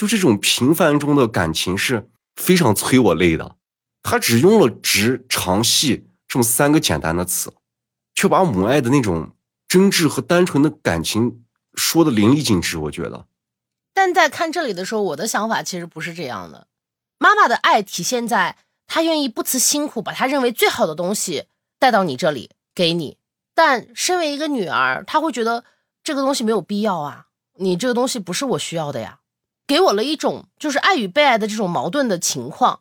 [0.00, 3.56] 就这种平凡中的感情是非常催我泪的。
[4.02, 7.52] 他只用了直、长、细这么三个简单的词，
[8.14, 9.32] 却把母爱的那种
[9.68, 12.78] 真挚和单纯的感情说的淋漓尽致。
[12.78, 13.26] 我觉得，
[13.92, 16.66] 但在看这里的时候，我的想法其实不是这样的。
[17.18, 18.56] 妈妈的爱体现在。
[18.92, 21.44] 她愿意不辞辛苦把她认为最好的东西
[21.78, 23.18] 带到你这里给你，
[23.54, 25.62] 但身为一个女儿，她会觉得
[26.02, 27.26] 这个东西没有必要啊。
[27.58, 29.19] 你这个东西不是我需要的呀，
[29.70, 32.80] 给我了一种就是爱与被爱的这种矛盾的情况。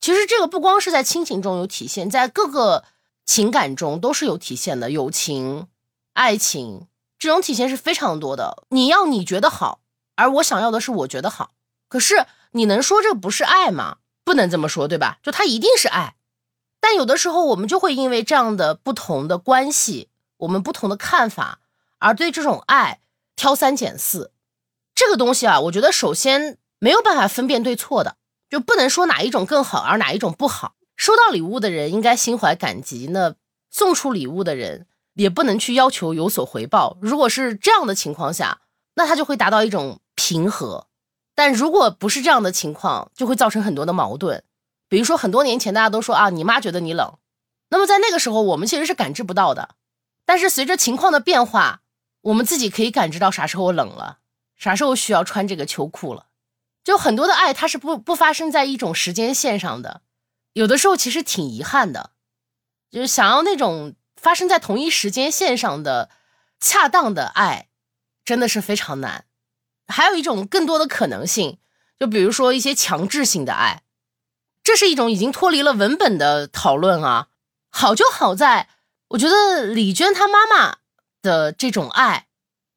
[0.00, 2.84] 其实这个不光是在亲情中有体现，在各个
[3.26, 5.66] 情感中都是有体现的，友情、
[6.12, 6.86] 爱情
[7.18, 8.62] 这种体现是非常多的。
[8.68, 9.80] 你要你觉得好，
[10.14, 11.50] 而我想要的是我觉得好，
[11.88, 13.96] 可是你能说这不是爱吗？
[14.22, 15.18] 不能这么说，对吧？
[15.24, 16.14] 就它一定是爱，
[16.78, 21.58] 但有的时候我们就会因为这样的不同的关系，我们不同的看法，
[21.98, 23.00] 而对这种爱
[23.34, 24.30] 挑三拣四。
[24.98, 28.16] 这个东西啊，我觉得首先没有办法分辨对错的。
[28.50, 30.74] 就不能说哪一种更好，而哪一种不好。
[30.96, 33.36] 收到礼物的人应该心怀感激，那
[33.70, 36.98] 送出礼物的人也不能去要求有所回报。
[37.00, 38.62] 如果是这样的情况下，
[38.96, 40.88] 那他就会达到一种平和。
[41.36, 44.42] 但如果不是这样的情况，就会造成很多的矛盾。
[44.88, 47.18] 比如说很多年前大家都说啊，你妈觉得你冷，
[47.68, 49.76] 那么在那个时候我们其实是感知不到的。
[50.26, 51.82] 但是随着情况的变化，
[52.22, 54.18] 我们自己可以感知到啥时候冷了，
[54.58, 56.26] 啥时候需要穿这个秋裤了。
[56.84, 60.02] 就很多的爱，它是不不发生在一种时间线上的，
[60.54, 62.12] 有的时候其实挺遗憾的，
[62.90, 66.10] 就是想要那种发生在同一时间线上的
[66.58, 67.68] 恰当的爱，
[68.24, 69.26] 真的是非常难。
[69.86, 71.58] 还有一种更多的可能性，
[71.98, 73.82] 就比如说一些强制性的爱，
[74.62, 77.28] 这是一种已经脱离了文本的讨论啊。
[77.70, 78.70] 好就好在，
[79.08, 80.78] 我觉得李娟她妈妈
[81.20, 82.28] 的这种爱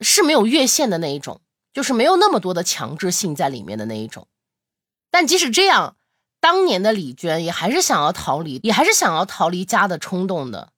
[0.02, 1.42] 是没有越线的那一种。
[1.74, 4.28] 就是没有那么多的强制性在里面的那一种，
[5.10, 5.96] 但即使这样，
[6.40, 10.74] 当年的李娟也还是想要逃离，也还是想要逃离家的冲动的，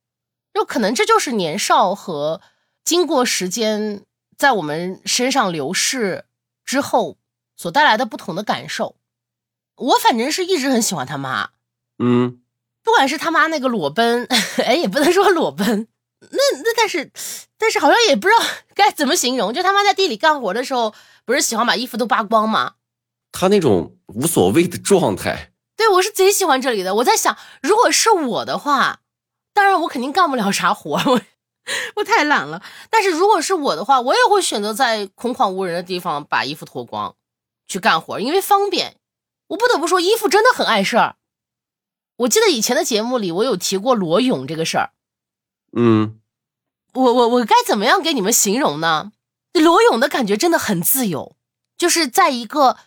[0.54, 2.42] 就可能这就是年少和
[2.84, 4.04] 经过时间
[4.38, 6.26] 在我们身上流逝
[6.66, 7.18] 之后
[7.56, 8.98] 所带来的不同的感受。
[9.76, 11.50] 我反正是一直很喜欢他妈，
[11.98, 12.42] 嗯，
[12.84, 14.28] 不管是他妈那个裸奔，
[14.64, 15.88] 哎，也不能说裸奔。
[16.20, 17.12] 那那但是，
[17.64, 18.46] 但是好像也不知道
[18.76, 19.54] 该怎么形容。
[19.54, 22.74] 就他妈在地里干活的时候，不是喜欢把衣服都扒光吗？
[23.32, 26.96] 他那种无所谓的状态，对我是贼喜欢这里的。
[26.96, 29.00] 我在想，如果是我的话，
[29.54, 31.22] 当然我肯定干不了啥活， 我
[31.96, 32.62] 我太懒了。
[32.90, 37.16] 但是如果是我的话，我也会选择在空旷无人的地方把衣服脱光
[37.66, 38.98] 去干活，因为方便。
[39.48, 41.16] 我不得不说，衣服真的很碍事儿。
[42.18, 44.92] 我记得以前的节目里，我有提过裸泳这个事儿。
[45.76, 46.20] 嗯，
[46.94, 49.12] 我我我该怎么样给你们形容呢？
[49.54, 51.36] 裸泳的感觉真的很自由，
[51.78, 52.78] 就是在一个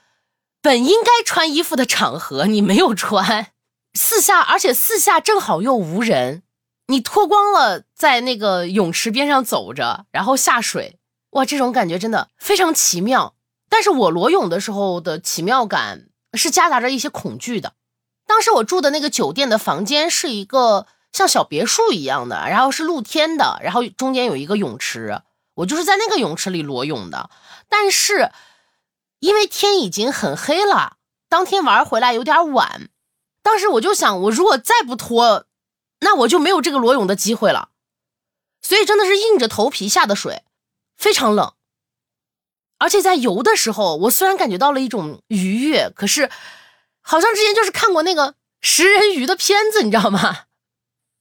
[0.63, 3.53] 本应该穿衣服的场合，你没有穿，
[3.95, 6.43] 四下而且四下正好又无人，
[6.87, 10.99] 你脱光了在那个泳池边上走着，然后下水，
[11.31, 13.35] 哇，这种感觉真的非常奇妙。
[13.69, 17.75] 但是我裸泳的时候的奇妙感是夹杂着一些恐惧的。
[18.27, 20.87] 当时我住的那个酒店的房间是一个。
[21.17, 25.23] 像小别墅一样的，然后是露天的，然后中间有一个泳池，
[25.55, 27.31] 我就是在那个泳池里裸泳的。
[27.71, 28.31] 但是
[29.21, 30.99] 因为天已经很黑了，
[31.31, 32.91] 当天玩回来有点晚，
[33.43, 35.47] 当时我就想，我如果再不脱，
[36.01, 37.71] 那我就没有这个裸泳的机会了。
[38.61, 40.43] 所以真的是硬着头皮下的水，
[40.99, 41.55] 非常冷。
[42.77, 46.31] 而且在游的时候，我虽然感觉到了一种愉悦，可是
[47.01, 50.46] 好像之前就是看过那个食人鱼的片子，你知道吗？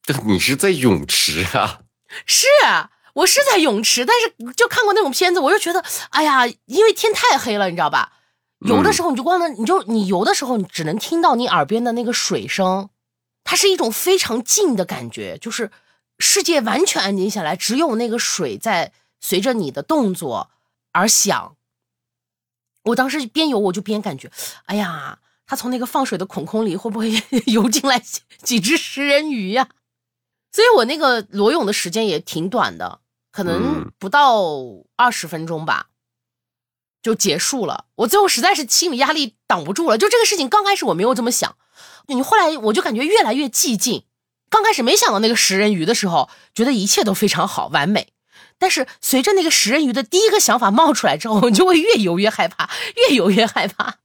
[0.26, 1.82] 你是在泳池啊？
[2.26, 8.14] 是啊，我是在泳池，但是就看过那种片子，我就觉得，哎呀，因为天太黑了，你知道吧？
[8.60, 12.90] 游的时候你就光能，你就你游的时候，你只能听到你耳边的那个水声，
[13.44, 15.72] 它是一种非常静的感觉，就是
[16.20, 20.52] 世界完全安静下来，只有那个水在随着你的动作
[20.92, 21.56] 而响。
[22.84, 24.32] 我当时边游我就边感觉，
[24.66, 27.12] 哎呀，它从那个放水的孔孔里会不会
[27.48, 28.02] 游进来
[28.44, 29.68] 几只食人鱼呀？
[30.56, 34.42] 所以我那个裸泳的时间也挺短的，可能不到
[34.96, 35.88] 二十分钟吧，
[37.04, 37.88] 就结束了。
[37.96, 39.98] 我最后实在是心理压力挡不住了。
[39.98, 41.58] 就这个事情刚开始我没有这么想，
[42.08, 44.06] 你后来我就感觉越来越寂静。
[44.50, 48.14] 刚开始没想到那个食人鱼的时候，觉得一切都非常好完美。
[48.58, 53.96] 但是随着那个食人鱼的第一个想法冒出来之后，你就会越游越害怕，越游越害怕。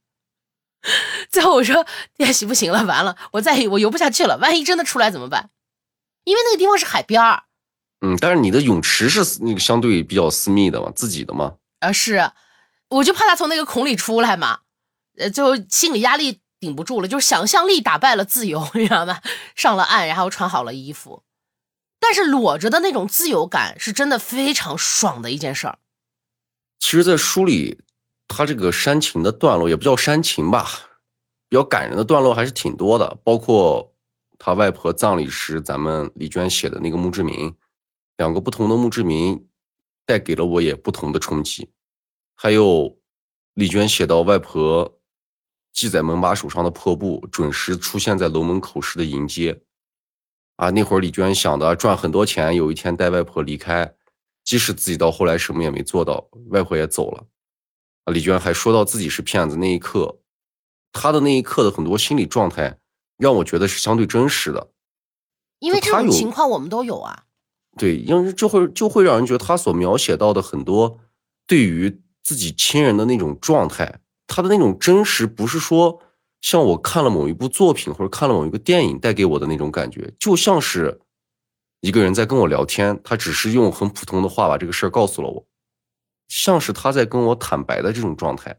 [1.31, 1.87] 最后我说
[2.19, 2.85] ：“也行不行了？
[2.85, 4.37] 完了，我再我游不下去了。
[4.39, 5.51] 万一真的出来怎么办？”
[6.31, 7.43] 因为那个地方是海边儿，
[8.03, 11.57] 嗯，但是你的泳池是那个相对比较私密的嘛，自己的嘛。
[11.81, 12.31] 啊，是，
[12.89, 14.61] 我就怕他从那个孔里出来嘛，
[15.19, 19.21] 呃，就心理压力顶不住了，就是想象力打败了自由， 你知道吗？
[19.57, 21.25] 上了岸，然后穿好了衣服，
[21.99, 25.79] 但是裸着的那种自由感是真的非常爽的一件事儿。
[26.79, 27.81] 其实，在书里，
[28.29, 30.71] 他这个煽情的段落也不叫煽情吧，
[31.49, 33.93] 比较感人的段落还是挺多的，包括。
[34.43, 37.55] 他外婆葬礼时，咱们李娟写的那个墓志铭，
[38.17, 39.47] 两个不同的墓志铭，
[40.07, 41.71] 带给了我也不同的冲击。
[42.35, 42.99] 还有
[43.53, 44.99] 李娟写到外婆
[45.75, 49.61] 系在门把手上的破布准时出现在楼门口时的迎接。
[50.57, 53.95] 啊，那会儿李娟想的赚很多钱，有一天带外婆离开，
[54.43, 57.27] 即使自己到后来什么也没做到，外婆也走了。
[58.05, 60.19] 啊，李娟还说到自己是骗子，那一刻，
[60.93, 62.80] 她的那一刻的很多心理状态，
[63.21, 64.71] 让我觉得是相对真实的。
[65.59, 67.25] 因为这种情况我们都有啊。
[67.77, 70.99] 对，因为就会就会让人觉得他所描写到的很多
[71.47, 76.03] 对于自己亲人的那种状态，他的那种真实，不是说
[76.41, 81.01] 像我看了某一部作品或者看了某一个电影带给我的那种感觉，就像是
[81.81, 85.47] 一个人在跟我聊天，他只是用很普通的话把这个事儿告诉了我，
[86.29, 88.59] 像是他在跟我坦白的这种状态。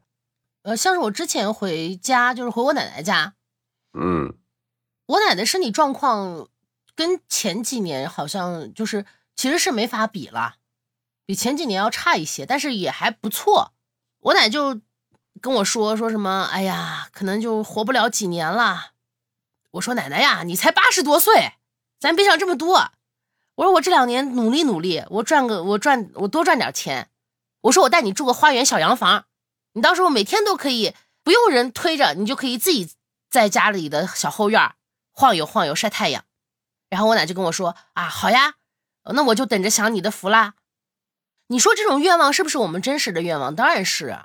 [0.64, 3.34] 呃，像是我之前回家，就是回我奶奶家，
[3.98, 4.34] 嗯，
[5.06, 6.48] 我奶奶身体状况。
[6.94, 10.58] 跟前几年好像就是其实是没法比了，
[11.26, 13.72] 比前几年要差一些，但是也还不错。
[14.20, 14.82] 我奶就
[15.40, 18.92] 跟我说说什么，哎呀，可能就活不了几年了。
[19.72, 21.54] 我说奶奶呀，你才八十多岁，
[21.98, 22.92] 咱别想这么多。
[23.56, 27.10] 我说我这两年努力努力，我赚个我赚我多赚点钱。
[27.62, 29.26] 我说我带你住个花园小洋房，
[29.74, 32.92] 你到时候每天都可以不用人推着，你就可以自己
[33.30, 34.76] 在家里的小后院
[35.22, 36.26] 晃悠晃悠晒太阳。
[36.90, 38.56] 然后我奶就跟我说：“啊，好呀，
[39.14, 40.56] 那我就等着享你的福啦。”
[41.46, 43.56] 你说这种愿望是不是我们真实的愿望？
[43.56, 44.18] 当然是。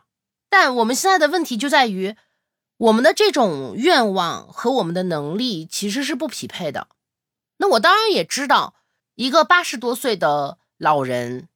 [0.49, 2.17] 但我们现在的问题就在于，
[2.79, 6.89] 我们的这种愿望和我们的能力其实是不匹配的。
[7.59, 8.75] 那我当然也知道，
[9.17, 11.49] 一个八十多岁的老人，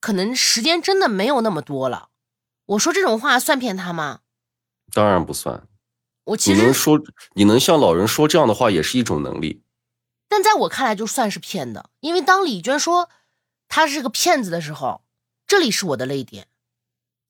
[0.00, 2.08] 可能时间真的没有那么多了。
[2.64, 4.20] 我说这种话算骗他吗？
[4.92, 5.66] 当然不算。
[6.26, 7.00] 我其实你能说，
[7.34, 9.62] 你能向老人说这样的话，也是一种能力。
[10.28, 13.08] 但在我看来，就算是骗的，因为当李娟说
[13.68, 15.02] 他是个骗子的时候，
[15.46, 16.48] 这里是我的泪点。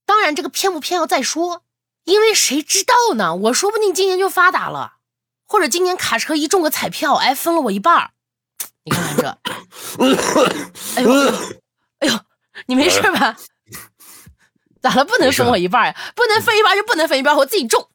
[0.06, 1.62] 当然，这个骗不骗要再说，
[2.04, 3.34] 因为谁知道呢？
[3.34, 4.94] 我说不定今年就发达了，
[5.46, 8.12] 或者今年卡车一中个彩票，哎，分了我一半儿。
[8.84, 9.38] 你看看这，
[10.96, 11.10] 哎呦，
[11.98, 12.18] 哎呦，
[12.66, 13.36] 你没事吧？
[14.80, 15.04] 咋了？
[15.04, 16.12] 不能分我一半呀？
[16.14, 17.90] 不能分一半就不能分一半，我自己中。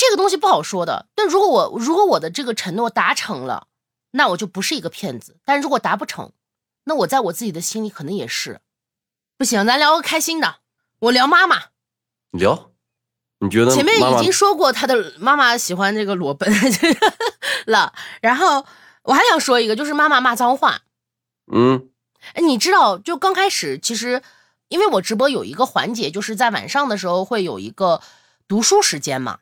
[0.00, 1.06] 哼，这个东西不好说的。
[1.14, 3.66] 但如果我如果我的这个承诺达成了，
[4.12, 6.32] 那我就不是一个骗子，但如果达不成，
[6.84, 8.60] 那我在我自己的心里可能也是
[9.36, 9.66] 不行。
[9.66, 10.56] 咱聊个开心的，
[11.00, 11.64] 我聊妈妈。
[12.30, 12.70] 聊？
[13.40, 13.74] 你觉得？
[13.74, 16.52] 前面已经说过他的妈妈喜欢这个裸奔
[17.66, 18.66] 了，然后
[19.02, 20.82] 我还想说一个，就是妈妈骂脏话。
[21.52, 21.88] 嗯，
[22.34, 24.22] 哎，你知道，就刚开始其实，
[24.68, 28.02] 因为我直播有一个环节，就是在晚上的时候会有一个
[28.46, 29.38] 读书时间嘛。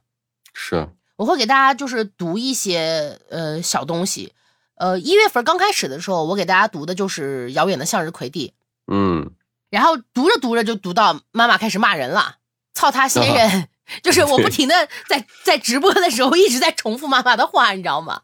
[0.60, 0.88] 是。
[1.14, 4.32] 我会给大家就是读一些呃小东西。
[4.74, 8.54] 呃，一月份刚开始的时候，我给大家读的就是《遥远的向日葵地》。
[8.92, 9.30] 嗯，
[9.70, 12.36] 然后读着读着就读到妈妈开始骂人了，
[12.74, 13.68] 操他先人！
[14.02, 18.22] 就是我不停的在在直播的时候一直在重复妈妈的话，你知道吗？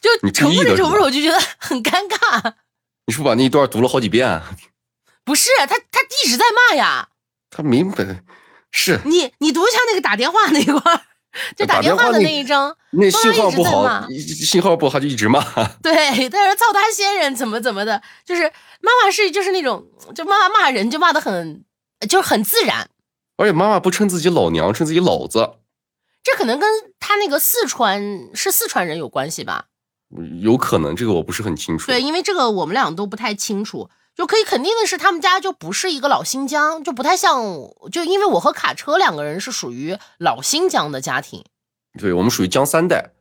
[0.00, 2.54] 就重复着重复着，我就觉得很尴尬。
[3.06, 4.40] 你是不是把那一段读了好几遍？
[5.24, 7.08] 不是，他他一直在骂呀。
[7.50, 8.22] 他明白，
[8.72, 11.04] 是你你读一下那个打电话那一块
[11.56, 14.06] 就打电话的那一张，那信号不好，
[14.44, 15.42] 信号不好就一直骂。
[15.82, 18.42] 对，他说操他仙人怎么怎么的，就是
[18.80, 21.64] 妈妈是就是那种，就妈妈骂人就骂的很，
[22.08, 22.88] 就是很自然。
[23.36, 25.50] 而且妈妈不称自己老娘，称自己老子。
[26.22, 29.66] 这可能跟他那个四川是四川人有关系吧？
[30.40, 31.86] 有可能，这个我不是很清楚。
[31.86, 33.88] 对，因为这个我们俩都不太清楚。
[34.18, 37.40] 就可以肯定的是，他们家就不是一个老新疆，就不太像。
[37.92, 41.44] 就因为我和卡车两个人是属于老新疆的家庭，
[41.96, 43.12] 对我们属于江三代。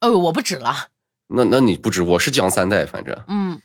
[0.00, 0.88] 哦，我不止了。
[1.28, 3.16] 那那你不止，我是江三代，反正。
[3.28, 3.62] 嗯，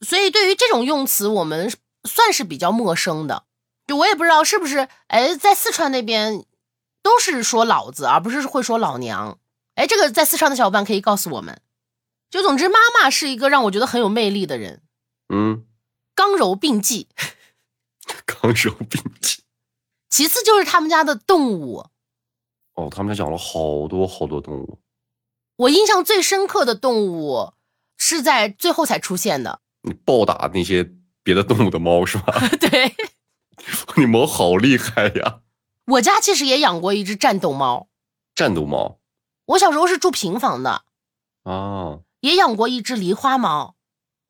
[0.00, 3.44] 所以对于这种用词，我们算是比较陌生的。
[3.86, 6.44] 就我也不知道是不是，哎，在四川那边
[7.00, 9.38] 都是说老子，而不是会说老娘。
[9.76, 11.60] 哎，这个在四川的小伙伴可以告诉我们。
[12.28, 14.82] 就总之，妈妈是一个让我觉得很有魅力的人。
[15.32, 15.64] 嗯。
[16.14, 17.08] 刚柔并济，
[18.24, 19.42] 刚柔并济。
[20.08, 21.86] 其次就是他们家的动物。
[22.74, 24.78] 哦，他们家养了好多好多动物。
[25.56, 27.52] 我印象最深刻的动物
[27.96, 29.60] 是在最后才出现的。
[29.82, 30.92] 你暴打那些
[31.22, 32.32] 别的动物的猫是吧？
[32.60, 32.94] 对。
[33.96, 35.40] 你猫好厉害呀！
[35.86, 37.88] 我家其实也养过一只战斗猫。
[38.34, 38.98] 战斗猫。
[39.46, 40.84] 我小时候是住平房的。
[41.44, 42.00] 啊。
[42.20, 43.73] 也养过一只狸花猫。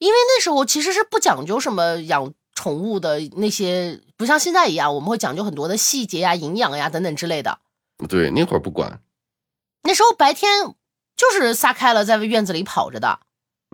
[0.04, 7.60] 因为那时候其实是不讲究什么养宠物的那些，不像现在一样，我们会讲究很多的细节呀、营养呀等等之类的。
[8.06, 9.00] 对，那会儿不管。
[9.84, 10.74] 那时候白天
[11.16, 13.20] 就是撒开了在院子里跑着的。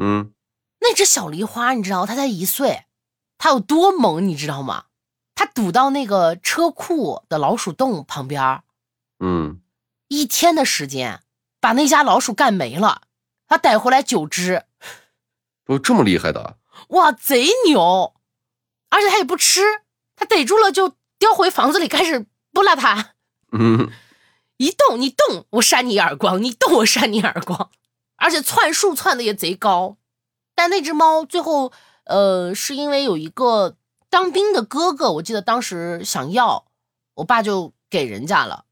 [0.01, 0.33] 嗯。
[0.81, 2.85] 那只小狸花，你知道它才一岁，
[3.37, 4.85] 它有多萌，你知道吗？
[5.35, 8.62] 它堵到那个车库的老鼠洞旁边，
[9.18, 9.61] 嗯，
[10.07, 11.22] 一天的时间
[11.61, 13.03] 把那家老鼠干没了，
[13.49, 14.64] 它逮回来九只，
[15.71, 16.59] 都这么厉害的，
[16.89, 18.14] 哇，贼牛！
[18.89, 19.61] 而且它也不吃，
[20.16, 23.12] 它逮住了就叼回房子里开始拨拉它，
[23.53, 23.89] 嗯，
[24.57, 27.71] 一动你动我扇你一耳光，你动我扇你耳光，
[28.16, 29.97] 而且窜树窜的也贼高。
[30.57, 31.73] 但那只猫最后，
[32.07, 33.77] 呃，是因为有一个
[34.09, 36.66] 当兵的哥哥，我记得当时想要，
[37.14, 38.64] 我爸就给人家了。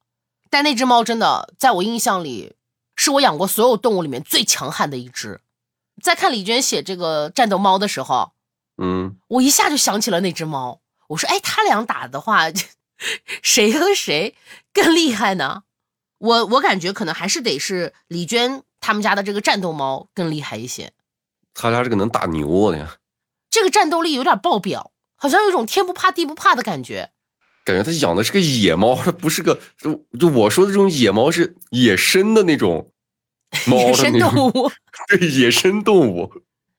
[0.50, 2.56] 但那只猫真的在我印象里，
[2.96, 5.40] 是我养过所有动物里面最强悍的一只。
[6.02, 8.32] 在看李娟写这个战斗猫的时候。
[8.80, 10.80] 嗯，我一下就想起了那只猫。
[11.08, 12.44] 我说，哎，他俩打的话，
[13.42, 14.36] 谁和谁
[14.72, 15.64] 更厉害呢？
[16.18, 20.92] 我我感觉可能还是得是李娟他们家的这个战斗猫更厉害一些。
[21.54, 22.98] 他家这个能打牛的呀，
[23.50, 27.10] 这个战斗力有点爆表，好像有种天不怕地不怕的感觉。
[27.64, 32.92] 感觉他养的是个野猫，不是个就就我说的这种野猫是野生的那种
[33.66, 34.70] 猫 野生动物，
[35.06, 36.32] 对野生动物。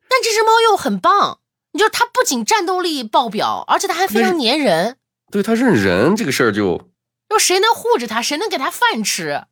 [0.10, 1.40] 但这只猫又很棒。
[1.72, 4.98] 你就它不仅战斗力爆表，而且它还非常粘人。
[5.32, 6.90] 对它认人这个事儿就，
[7.30, 9.46] 就谁能护着它，谁能给它饭吃，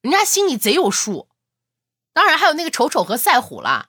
[0.00, 1.26] 人家心里贼有数。
[2.14, 3.88] 当然还有那个丑丑和赛虎啦。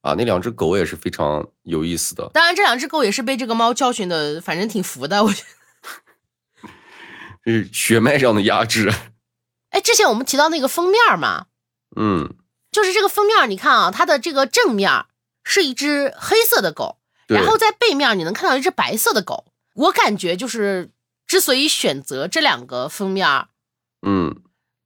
[0.00, 2.28] 啊，那两只狗也是非常有意思的。
[2.34, 5.22] 当然这两只狗也是被这个猫教训的，反正挺服的。
[5.22, 5.44] 我觉
[6.62, 6.68] 得，
[7.44, 8.92] 这是血脉上的压制。
[9.70, 11.46] 哎，之前我们提到那个封面嘛，
[11.94, 12.34] 嗯，
[12.78, 15.04] 就是这个封面，你看啊，它的这个正面。
[15.50, 19.46] 是一只黑色的狗，然后在背面你能看到一只白色的狗。
[19.76, 20.90] 我感觉就是
[21.26, 23.26] 之所以选择这两个封面，
[24.06, 24.42] 嗯，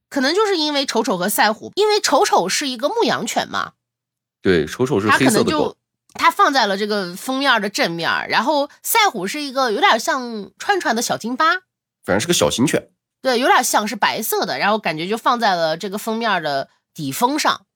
[0.08, 3.72] 可能就是因为丑丑和赛虎，因为丑丑是一个牧羊犬嘛。
[4.40, 5.76] 对，丑丑是黑色的狗，
[6.14, 11.54] 它放在了这个封面的正面，然后赛虎是一个有点像串串的小金巴，
[12.04, 12.90] 反正是个小型犬。
[13.20, 17.66] 对，有点像是白色的，然后感觉就放在了这个封面的底封上。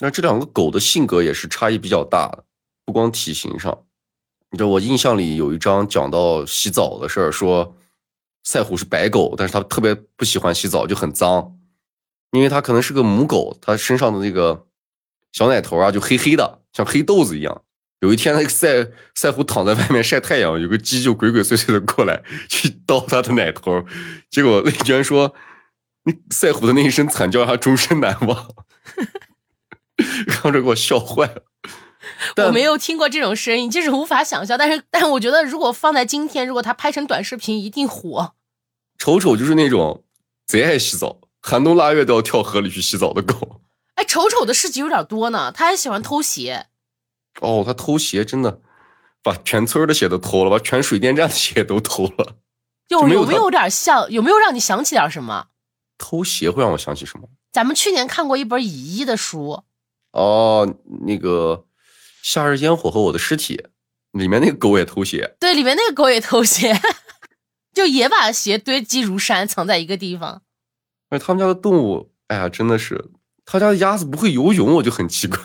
[0.00, 2.44] 那这两个狗的性格也是差异比较大的，
[2.84, 3.76] 不光体型上。
[4.50, 7.76] 你知道我印象里有一章讲到洗澡的事儿，说
[8.44, 11.58] 赛虎是白狗，但是它特别不喜欢洗澡，就很脏，
[12.30, 14.66] 因为它可能是个母狗，它身上的那个
[15.32, 17.62] 小奶头啊就黑黑的，像黑豆子一样。
[18.00, 18.86] 有一天，那个赛
[19.16, 23.84] 赛虎躺在外面晒太阳，有个鸡就鬼鬼祟祟的过来去叨它的奶头，
[24.30, 25.34] 结果魏娟说，
[26.04, 28.54] 那赛虎的那一声惨叫让他终身难忘。
[30.42, 31.42] 让这给我笑坏了。
[32.46, 34.56] 我没有听过这种声音，就是无法想象。
[34.56, 38.34] 但是，但我觉得，如果放在今天，如果他拍成短视频，一定火。
[38.98, 40.04] 丑丑就是那种
[40.46, 43.60] 贼爱洗澡，寒冬腊月都要跳河里去洗澡的狗。
[43.94, 46.66] 哎，丑丑的事情有点多呢，他还喜欢偷鞋。
[47.40, 48.60] 哦，他偷鞋真的
[49.22, 52.36] 把全村的鞋都偷了，把全水电站的鞋都偷了。
[52.88, 54.10] 有有没有点像？
[54.10, 55.48] 有没有让你想起点什么？
[55.98, 57.28] 偷鞋会让我想起什么？
[57.52, 59.64] 咱们去年看过一本乙一的书。
[60.18, 60.74] 哦，
[61.06, 61.64] 那个
[62.22, 63.56] 《夏日烟火和我的尸体》
[64.18, 66.78] 里面那个狗也偷鞋，对，里面那个狗也偷鞋，
[67.72, 70.42] 就也把鞋堆积如山，藏在一个地方。
[71.10, 73.10] 哎，他们家的动物，哎呀，真的是，
[73.44, 75.38] 他家的鸭子不会游泳，我就很奇怪。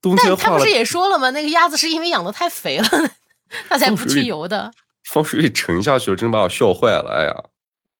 [0.00, 1.30] 冬天他不是也说了吗？
[1.30, 2.88] 那个鸭子是因为养的太肥了，
[3.68, 4.72] 它才不去游的。
[5.08, 7.10] 放水里沉下去了，真把我笑坏了。
[7.10, 7.50] 哎呀，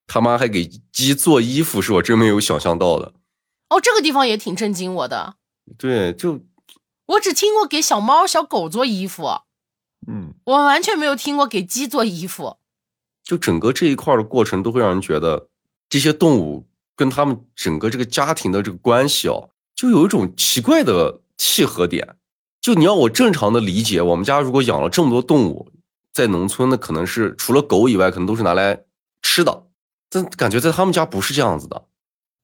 [0.07, 3.13] 他妈还给鸡做衣服，是我真没有想象到的。
[3.69, 5.35] 哦，这个地方也挺震惊我的。
[5.79, 6.41] 对，就
[7.07, 9.27] 我只听过给小猫、小狗做衣服，
[10.07, 12.57] 嗯，我完全没有听过给鸡做衣服。
[13.25, 15.49] 就整个这一块的过程，都会让人觉得
[15.89, 16.67] 这些动物
[16.97, 22.17] 跟他们整个这个家庭的这个关系哦，就有一种奇怪的契合点。
[22.61, 25.71] 就你要我正常的理解，我们家如果养了这么多动物，
[26.13, 28.85] 在农村那可能是除了狗以外，可能都是拿来
[29.23, 29.67] 吃的，
[30.09, 31.87] 但感觉在他们家不是这样子的。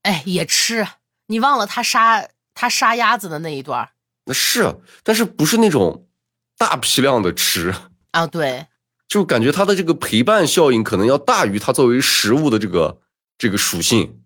[0.02, 0.86] 哎，也吃，
[1.26, 2.28] 你忘了他杀。
[2.56, 3.90] 他杀鸭子的那一段
[4.24, 6.08] 那是，但是不是那种
[6.56, 7.72] 大批量的吃
[8.12, 8.26] 啊？
[8.26, 8.66] 对，
[9.06, 12.98] 就感觉它的这个陪伴效应可能要大于它作为食物的这个
[13.38, 14.22] 这个属性。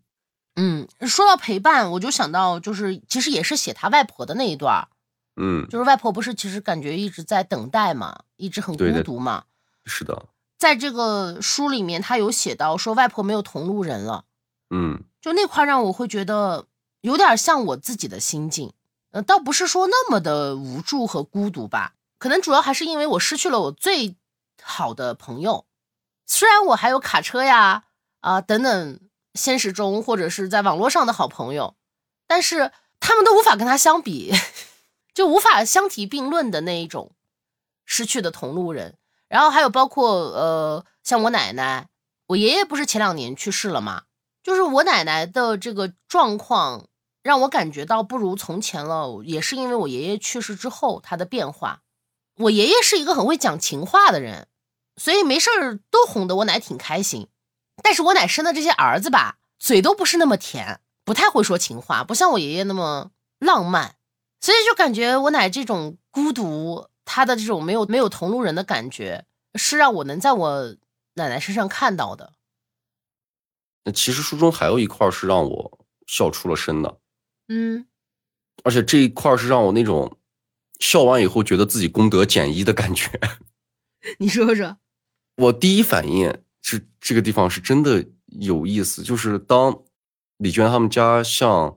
[0.54, 4.88] 嗯，说到陪伴，我就想到就是其实也是写他外婆的那一段
[5.36, 9.44] 嗯，就是外婆不是其实感觉一直在等待嘛，一直很孤独嘛。
[9.84, 10.26] 是的，
[10.56, 14.24] 在这个书里面，他有写到说外婆没有同路人了。
[14.70, 16.64] 嗯，就那块让我会觉得。
[17.00, 18.72] 有点像我自己的心境，
[19.10, 24.16] 呃，倒不是说那么的无助和孤独吧，可能主要还是因为我失去了我最
[24.62, 25.66] 好的朋友。
[26.26, 27.84] 虽然我还有卡车呀，
[28.20, 29.00] 啊等等，
[29.34, 31.74] 现实中或者是在网络上的好朋友，
[32.26, 34.32] 但是他们都无法跟他相比，
[35.14, 37.12] 就无法相提并论的那一种
[37.84, 38.96] 失去的同路人。
[39.28, 41.88] 然后还有包括呃，像我奶奶，
[42.26, 44.02] 我爷爷不是前两年去世了吗？
[44.42, 46.86] 就是我奶奶的这个状况
[47.22, 51.82] 让我感觉到不如从前了，也是因为我爷爷去世之后他的变化。
[52.36, 54.48] 我爷爷是一个很会讲情话的人，
[54.96, 57.28] 所以没事儿都哄得我奶挺开心。
[57.82, 63.96] 但是我奶生的这些儿子吧，嘴都不是那么甜，不太会说情话，不像我爷爷那么浪漫，
[64.40, 70.76] 所以就感觉我奶这种孤独，她的这种没有没有同路人的感觉，是让我能在我
[71.14, 72.34] 奶奶身上看到的。
[73.84, 76.98] 那其实书中还有一块是让我笑出了声的，
[77.52, 77.84] 嗯，
[78.62, 80.16] 而且这一块是让我那种
[80.78, 83.10] 笑完以后觉得自己功德减一的感觉。
[84.18, 84.76] 你说说，
[85.36, 86.32] 我第一反应
[86.62, 89.82] 是这个地方是真的有意思，就是当
[90.36, 91.76] 李娟他们家向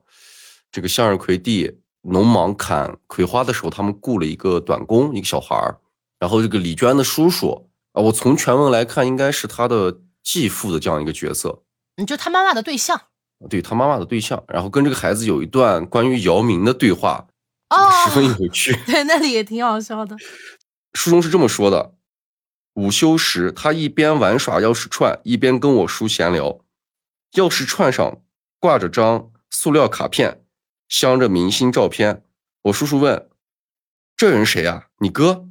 [0.71, 5.79] 这个向日葵地农忙砍葵花的时候，他们雇了一个短工，一个小孩儿，
[6.19, 11.63] 然后这个李娟的叔叔啊，我从全文来看，应该是他的继父的这样一个角色。
[11.97, 13.07] 你就他妈妈的对象，
[13.49, 17.27] 对他妈妈的对象，然后跟这个孩子有一段关于姚明的对话，
[17.69, 18.73] 哦，十分有趣。
[18.85, 20.15] 对，那里也挺好笑的。
[20.93, 21.95] 书中是这么说的：
[22.73, 26.59] 午休时，他一边玩耍钥匙串，一边跟我叔闲聊。
[27.33, 28.21] 钥匙串上
[28.59, 30.43] 挂着张塑料卡片，
[30.87, 32.23] 镶着明星照片。
[32.63, 33.29] 我叔叔问
[34.15, 34.87] ：“这人谁啊？
[34.99, 35.47] 你哥？”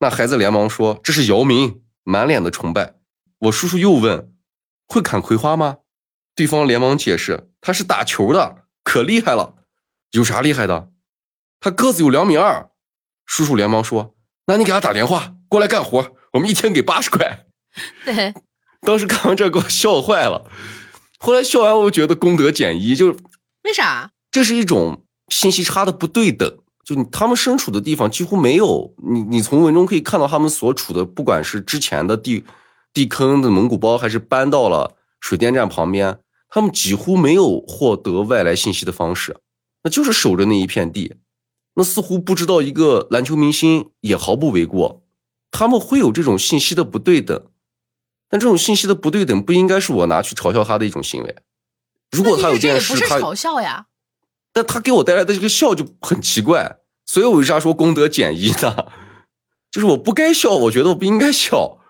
[0.00, 2.96] 那孩子连忙说：“这是姚明。”满脸的崇拜。
[3.38, 4.30] 我叔叔又问。
[4.86, 5.78] 会砍葵花吗？
[6.34, 9.54] 对方连忙解释，他是打球的，可厉害了。
[10.10, 10.88] 有啥厉害的？
[11.60, 12.70] 他个子有两米二。
[13.26, 14.14] 叔叔连忙说
[14.46, 17.46] ：“那你给他打电话过来干活，我们一天给八十块。
[18.04, 18.34] ”对，
[18.80, 20.50] 当时看完这给我笑坏了。
[21.18, 23.16] 后来笑完，我觉得功德减一，就
[23.62, 24.10] 为啥？
[24.30, 26.58] 这是一种信息差的不对等。
[26.84, 32.44] 就他们身处的地方几乎没有你，你从文中可以看到他们所处的，不管是之前的地。
[32.92, 36.20] 地坑的蒙古包还是搬到了水电站旁边，
[36.54, 39.36] 他们几乎没有获得外来信息的方式，
[39.82, 41.16] 那就是守着那一片地，
[41.74, 45.02] 那似乎不知道一个篮球明星也毫不为过。
[45.50, 47.48] 他们会有这种信息的不对等，
[48.28, 51.36] 但这种信息的不对等不应该是我拿去嘲笑他的一种行为。
[52.12, 53.86] 如果他有件事，他嘲笑呀，
[54.52, 58.92] 但他给我带来的这个笑就很奇怪，所以我为啥说功德减一呢？
[59.72, 61.80] 就是我不该笑，我觉得我不应该笑。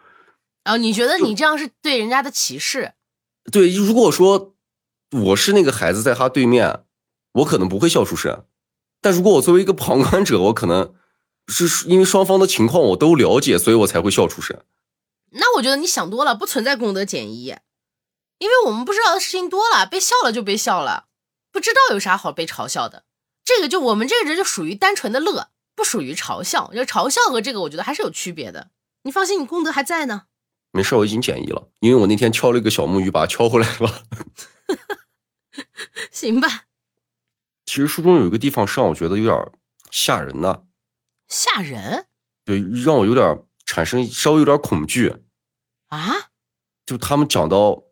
[0.64, 2.94] 哦，你觉得你这样是对人家的歧视？
[3.52, 4.53] 对，如果说
[5.22, 6.84] 我是那个孩子在他对面，
[7.32, 8.44] 我可能不会笑出声。
[9.00, 10.94] 但如果我作为一个旁观者，我可能
[11.46, 14.64] 是因为双方的情况我都了解，所以我才会笑出声。
[15.32, 17.54] 那我觉得你想多了，不存在功德减一，
[18.38, 21.06] 因为我们不知道的事情多了，被笑了就被笑了，
[21.52, 23.04] 不知道有啥好被嘲笑的。
[23.44, 26.72] 这个就我们这个人就属于单纯的乐，不属于嘲笑。
[26.74, 28.70] 就嘲笑和这个，我觉得还是有区别的。
[29.02, 30.22] 你放心，你功德还在呢。
[30.72, 34.02] 没事，我已经减一了，因为我那天敲了一个小木鱼，把它敲回来了。
[36.10, 36.64] 行吧。
[37.66, 39.52] 其实书中有一个地方是让我觉得有点
[39.90, 40.64] 吓人的。
[41.28, 42.06] 吓人？
[42.44, 45.14] 对，让我有点产生稍微有点恐惧。
[45.88, 46.30] 啊？
[46.84, 47.82] 就他们讲到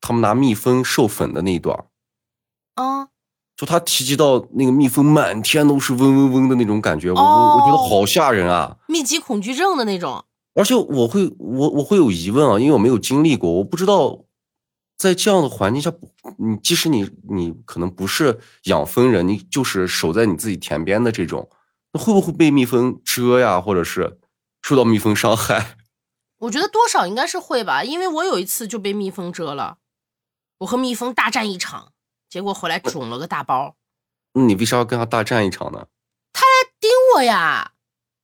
[0.00, 1.86] 他们拿蜜蜂授粉的那一段。
[2.74, 3.08] 啊。
[3.56, 8.76] 就他提及到那个蜜蜂满天都是嗡嗡嗡的那种感觉，我我我觉得好吓人啊！
[8.88, 10.24] 密集恐惧症的那种。
[10.54, 14.23] 而且我会我我会有疑问啊，因为我没有经历过，我不知道
[15.04, 15.92] 在这样的环境下，
[16.38, 21.50] 你即使你你可能不是养蜂人，你就是守在你自己田边的这种，
[21.92, 24.18] 那会不会被蜜蜂蛰呀，或者是
[24.62, 25.76] 受到蜜蜂伤害？
[26.40, 29.76] 我觉得多少应该是会吧，因为我有一次就被蜜蜂蛰了，
[30.60, 31.92] 我和蜜蜂大战一场，
[32.30, 33.76] 结果回来肿了个大包。
[34.32, 35.88] 那你为啥要跟他大战一场呢？
[36.32, 37.72] 他来叮我呀！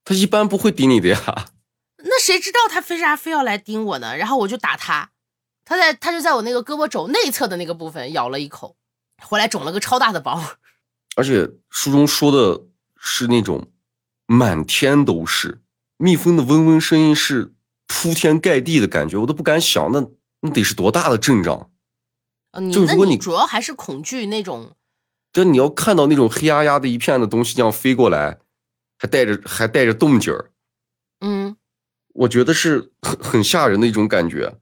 [0.03, 1.51] 他一般不会叮你的呀。
[2.03, 4.17] 那谁知道他为啥非要来叮我呢？
[4.17, 5.11] 然后我就打他，
[5.71, 8.75] 他在他就在我那个胳膊肘内侧的那个部分咬了一口，
[9.23, 10.43] 回来肿了个超大的包。
[11.15, 12.65] 而且书中说的
[12.99, 13.71] 是那种
[14.27, 15.61] 满天都是
[15.97, 17.53] 蜜蜂的嗡嗡声音，是
[17.87, 20.05] 铺天盖地的感觉，我都不敢想，那
[20.41, 21.71] 那得是多大的阵仗。
[22.73, 24.73] 就如果你主要还是恐惧那种，
[25.33, 28.41] 就你要看到那种黑压压的一片的东西这样飞过来，
[28.99, 30.51] 还带着还带着动静儿，
[31.21, 31.57] 嗯。
[32.13, 34.59] 我觉得是很很吓人的一种感觉，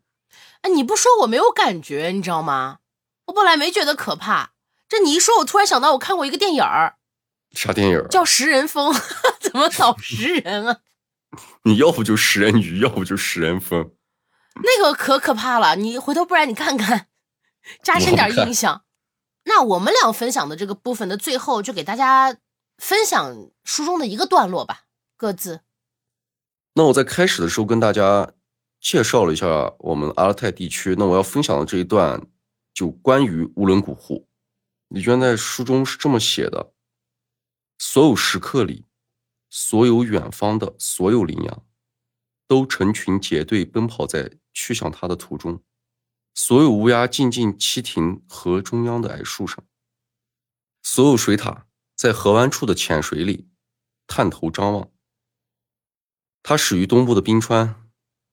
[0.63, 2.79] 哎，你不说我没有感觉，你知道吗？
[3.27, 4.53] 我本来没觉得可怕，
[4.89, 6.97] 这你一说，我突然想到我看过一个电影儿，
[7.53, 8.07] 啥电影？
[8.09, 8.95] 叫食人蜂，
[9.41, 10.79] 怎么老食人啊？
[11.65, 13.91] 你要不就食人鱼，要不就食人蜂，
[14.63, 15.77] 那个可可怕了。
[15.77, 17.09] 你回头不然你看看，
[17.83, 18.85] 加深点印象。
[19.45, 22.37] 那我们俩分享的这个部分的最后，就给大家
[22.79, 24.85] 分享书中的一个段落吧，
[25.17, 25.61] 各自。
[26.75, 28.31] 那我在开始的时候跟大家
[28.81, 32.27] 介绍了一下我们阿勒泰地区，那我要分享的这一段
[32.73, 34.29] 就关于乌伦古湖。
[34.89, 36.73] 李娟在书中是这么写的：
[37.79, 38.87] 所有时刻里，
[39.51, 41.67] 所有远方的所有羚羊，
[42.47, 45.59] 都成群结队奔跑在去向它的途中；
[46.35, 49.65] 所有乌鸦静静栖停河中央的矮树上；
[50.83, 51.65] 所有水獭
[51.95, 53.49] 在河湾处的浅水里
[54.07, 54.91] 探头张望。
[56.43, 57.88] 它始于东部的冰川，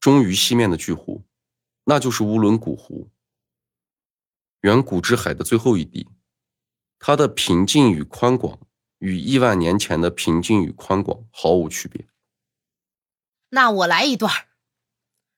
[0.06, 1.24] 终于西面的巨湖，
[1.86, 3.10] 那就是乌伦古湖，
[4.62, 6.08] 远古之海的最后一滴。
[7.00, 8.60] 它的平静与宽广，
[9.00, 12.06] 与亿万年前的平静与宽广毫无区别。
[13.50, 14.32] 那我来一段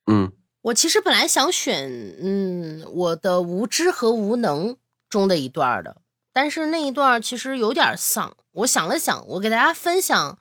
[0.07, 1.89] 嗯，我其实本来想选，
[2.21, 4.75] 嗯，我的无知和无能
[5.07, 6.01] 中的一段的，
[6.33, 8.35] 但是那一段其实有点丧。
[8.51, 10.37] 我想了想，我给大家分享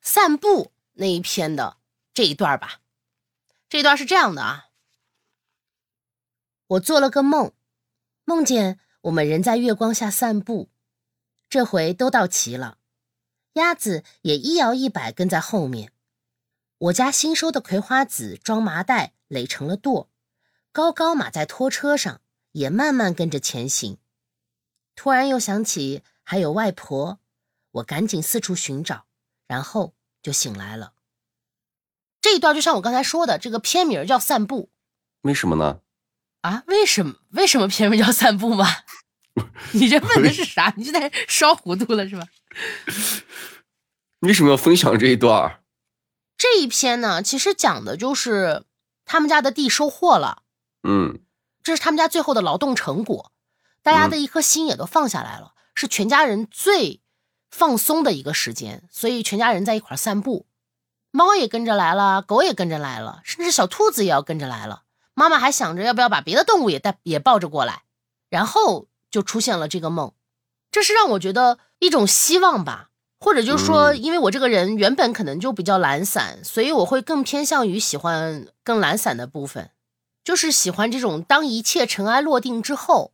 [0.00, 1.76] 散步那一篇的
[2.12, 2.80] 这一段吧。
[3.72, 4.68] 这段是这样的啊，
[6.66, 7.54] 我做了个梦，
[8.26, 8.78] 梦见。
[9.00, 10.68] 我们人在月光下散步，
[11.48, 12.76] 这回都到齐了，
[13.54, 15.90] 鸭子也一摇一摆跟在后面。
[16.76, 20.08] 我家新收的葵花籽装麻袋垒成了垛，
[20.70, 22.20] 高高码在拖车上，
[22.50, 23.96] 也慢慢跟着前行。
[24.94, 27.20] 突然又想起还有外婆，
[27.70, 29.06] 我赶紧四处寻找，
[29.46, 30.92] 然后就醒来了。
[32.22, 34.70] 这一段就像我刚才说的，这个片名叫《散步》，
[35.22, 35.80] 为什么呢？
[36.40, 37.16] 啊，为什么？
[37.32, 38.66] 为什么片名叫散步吗？
[39.72, 40.72] 你这问的是啥？
[40.76, 42.26] 你就在烧糊涂了是吧？
[44.20, 45.60] 为什么要分享这一段？
[46.38, 48.64] 这一篇呢，其实讲的就是
[49.04, 50.42] 他们家的地收获了，
[50.82, 51.20] 嗯，
[51.62, 53.32] 这是他们家最后的劳动成果，
[53.82, 57.00] 大家的一颗心也都放下来了，是全家人最
[57.50, 60.46] 放松的一个时间，所以全家人在一块散步，
[61.12, 64.82] 猫也跟着来了，狗也跟着来了，甚至小兔子也要跟着来了。
[65.14, 67.82] 妈妈还想着要不要把别的动物也带也抱着过来，
[68.30, 70.12] 然后就出现了这个梦，
[70.70, 72.88] 这是让我觉得一种希望吧，
[73.20, 79.70] 或者就是说，因为我这个人原本可能就比较懒散，所以我会更偏向于喜欢更懒散的部分，
[80.24, 83.12] 就是喜欢这种当一切尘埃落定之后，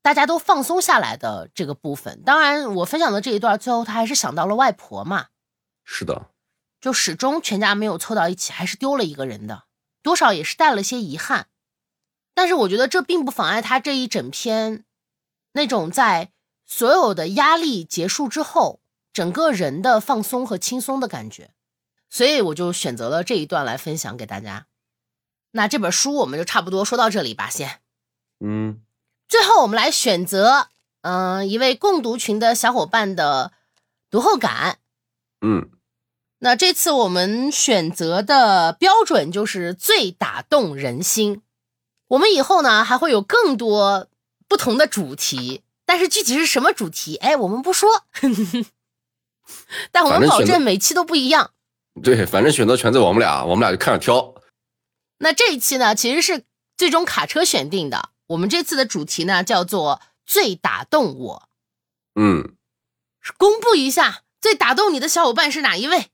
[0.00, 2.22] 大家都放松下来的这个部分。
[2.24, 5.26] 当然，我分享的这一段最后他还是想到了外婆嘛，
[5.84, 6.30] 是的，
[6.84, 9.64] 就始终全家没有凑到一起，还是丢了一个人的。
[10.02, 11.46] 多少也是带了些遗憾，
[12.34, 14.84] 但是我觉得这并不妨碍他这一整篇
[15.52, 16.30] 那种在
[16.66, 18.82] 所有的压力结束之后，
[19.14, 21.54] 整个人的放松和轻松的感觉，
[22.10, 24.66] 所以我就选择了这一段来分享给大家。
[25.52, 27.80] 那这本书我们就差不多说到这里吧，先。
[28.40, 28.82] 嗯，
[29.26, 30.68] 最后我们来选择，
[31.00, 33.54] 嗯，一位共读群的小伙伴的
[34.10, 34.80] 读后感。
[35.40, 35.70] 嗯。
[36.44, 41.40] 那这次我们选择的标准就是最打动人心。
[42.08, 44.08] 我们以后呢还会有更多
[44.46, 48.04] 不同的主题，但是具体是什么主题，哎，我们不说。
[49.90, 51.52] 但我们保证每期都不一样。
[52.02, 54.34] 对，反正选择权在我们俩，我们俩就看着挑。
[55.20, 56.44] 那这一期呢，其实是
[56.76, 58.10] 最终卡车选定的。
[58.26, 61.48] 我们这次的主题呢叫做最打动我。
[62.16, 62.54] 嗯，
[63.38, 66.10] 公布一下最打动你的小伙伴是哪一位？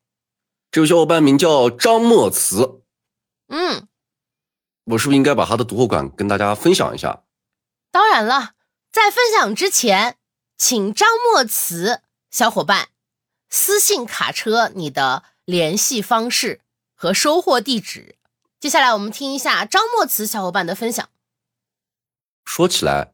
[0.70, 2.82] 这位小伙伴名叫张墨慈，
[3.48, 3.88] 嗯，
[4.84, 7.24] 我是不是应该把他的读后感跟大家分享一下？
[7.90, 8.52] 当然了，
[8.92, 10.16] 在分享之前，
[10.56, 12.90] 请张墨慈小伙伴
[13.48, 16.60] 私信卡车你的联系方式
[16.94, 18.14] 和收货地址。
[18.60, 21.08] 接下来我们听一下张墨慈小伙伴的分享。
[22.44, 23.12] 说起来，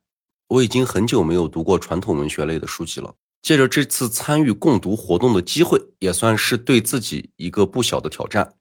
[0.48, 3.14] 我已经很久没有读过传统文学类的书籍了。
[3.46, 8.54] 借着这次参与共读活动的机会，也算是对自己一个不小的挑战。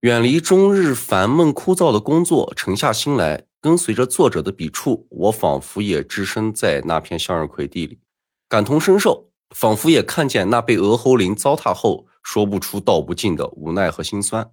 [0.00, 7.98] 远离终日烦闷枯燥的工作，沉下心来，跟随着作者的笔触，我仿佛也置身在那片向日葵地里，
[8.46, 14.50] 感同身受，仿佛也看见那被鹅喉铃糟蹋后说不出道不尽的无奈和心酸，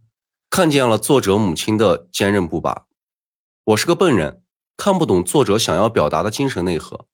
[0.49, 2.85] 看见了作者母亲的坚韧不拔。
[3.65, 4.41] 我是个笨人，
[4.77, 7.07] 看不懂作者想要表达的精神内核。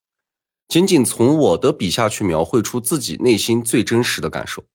[0.74, 4.66] 仅仅从我的笔下去描绘出自己内心最真实的感受。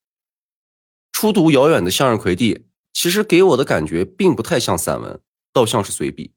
[1.11, 2.55] 初读《遥远的向日葵地》，
[2.93, 5.21] 其实给我的感觉并不太像散文，
[5.53, 6.33] 倒像是随笔，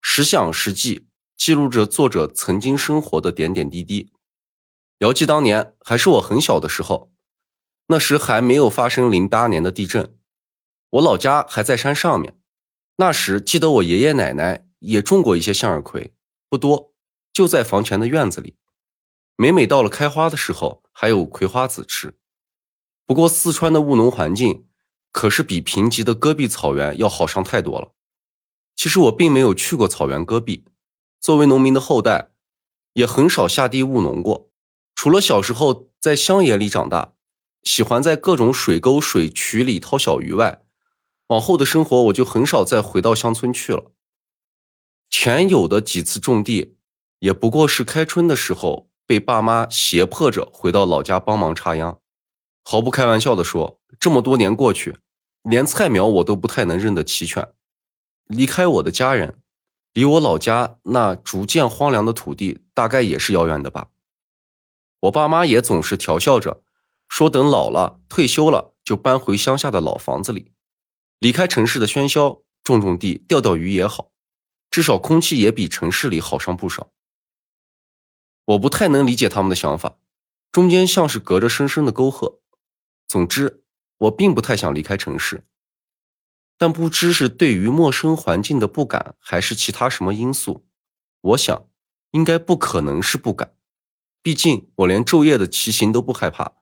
[0.00, 4.12] 实想实记，记录着作者曾经生活的点点滴滴。
[4.98, 7.10] 遥记当年还是我很小的时候，
[7.88, 10.16] 那时还没有发生零八年的地震，
[10.90, 12.38] 我老家还在山上面。
[12.98, 16.14] 那时记得我爷爷奶奶也种过一些向日葵，
[16.48, 16.92] 不多，
[17.32, 18.54] 就在房前的院子里。
[19.42, 22.16] 每每到了开花的时候，还有葵花籽吃。
[23.04, 24.68] 不过四川的务农环境，
[25.10, 27.90] 可是比贫瘠的戈壁草原要好上太多了。
[28.76, 30.64] 其实我并没有去过草原戈壁，
[31.18, 32.30] 作为农民的后代，
[32.92, 34.48] 也很少下地务农过。
[34.94, 37.14] 除了小时候在乡野里长大，
[37.64, 40.62] 喜欢在各种水沟水渠里掏小鱼外，
[41.26, 43.90] 往后的生活我就很少再回到乡村去了。
[45.10, 46.76] 前有的几次种地，
[47.18, 52.00] 也不过是开春的时候被爸妈胁迫着回到老家帮忙插秧。
[52.64, 54.96] 毫不开玩笑的说，这么多年过去，
[55.42, 57.52] 连菜苗我都不太能认得齐全。
[58.26, 59.40] 离开我的家人，
[59.92, 63.88] 离我老家那逐渐荒凉的土地，大概也是遥远的吧。
[65.00, 66.62] 我爸妈也总是调笑着，
[67.08, 70.52] 说等老了退休了，就搬回乡下的老房子里，
[71.18, 74.12] 离开城市的喧嚣，种种地，钓钓鱼也好，
[74.70, 76.92] 至少空气也比城市里好上不少。
[78.44, 79.96] 我不太能理解他们的想法，
[80.50, 82.40] 中间像是隔着深深的沟壑。
[83.06, 83.62] 总之，
[83.98, 85.44] 我并不太想离开城市，
[86.58, 90.66] 但不知是对于陌生环境的不敢，还是其他什么因素，
[91.20, 91.66] 我想，
[92.10, 93.54] 应该不可能是不敢。
[94.22, 96.52] 毕竟我连昼夜的骑行都不害怕，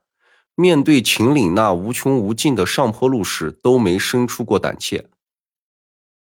[0.55, 5.09] 面对秦岭那无穷无尽的上坡路时，都没生出过胆怯。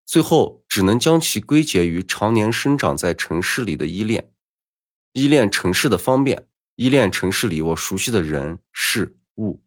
[0.05, 4.32] 最后，只能将其归结于常年生长在城市里的依恋，
[5.13, 9.63] 依恋城市的方便，依恋城市里我熟悉的人事物。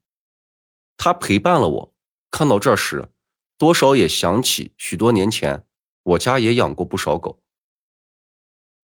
[0.96, 1.94] 他陪伴了我，
[2.30, 3.10] 看到这时，
[3.56, 5.64] 多少也想起许多年前，
[6.02, 7.42] 我家也养过不少狗。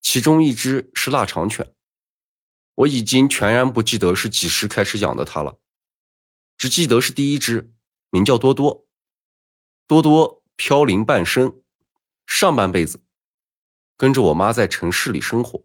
[0.01, 1.75] 其中一只是腊肠犬，
[2.77, 5.59] 我已经全然不记得是几时开始养的它了，
[6.57, 7.73] 只记得是第一只，
[8.11, 8.87] 名叫多多。
[9.89, 11.61] 多多飘零半生，
[12.25, 13.03] 上半辈子
[13.97, 15.65] 跟着我妈在城市里生活，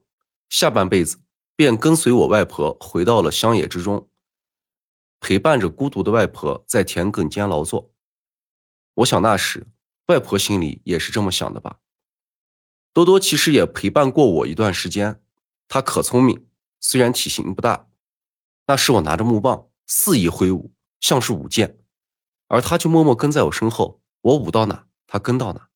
[0.50, 1.20] 下半辈子
[1.56, 4.10] 便跟随我外婆回到了乡野之中。
[5.20, 7.92] 陪伴着孤独的外婆在田埂间劳作，
[8.94, 9.68] 我想那时
[10.08, 11.80] 外婆心里也是这么想的吧。
[12.94, 15.22] 多多其实也陪伴过我一段时间，
[15.68, 16.48] 他可聪明，
[16.80, 17.88] 虽然体型不大。
[18.68, 21.80] 那时我拿着木棒肆意挥舞，像是舞剑，
[22.48, 25.70] 而他就默默跟在我身后，我舞到哪，他跟到哪。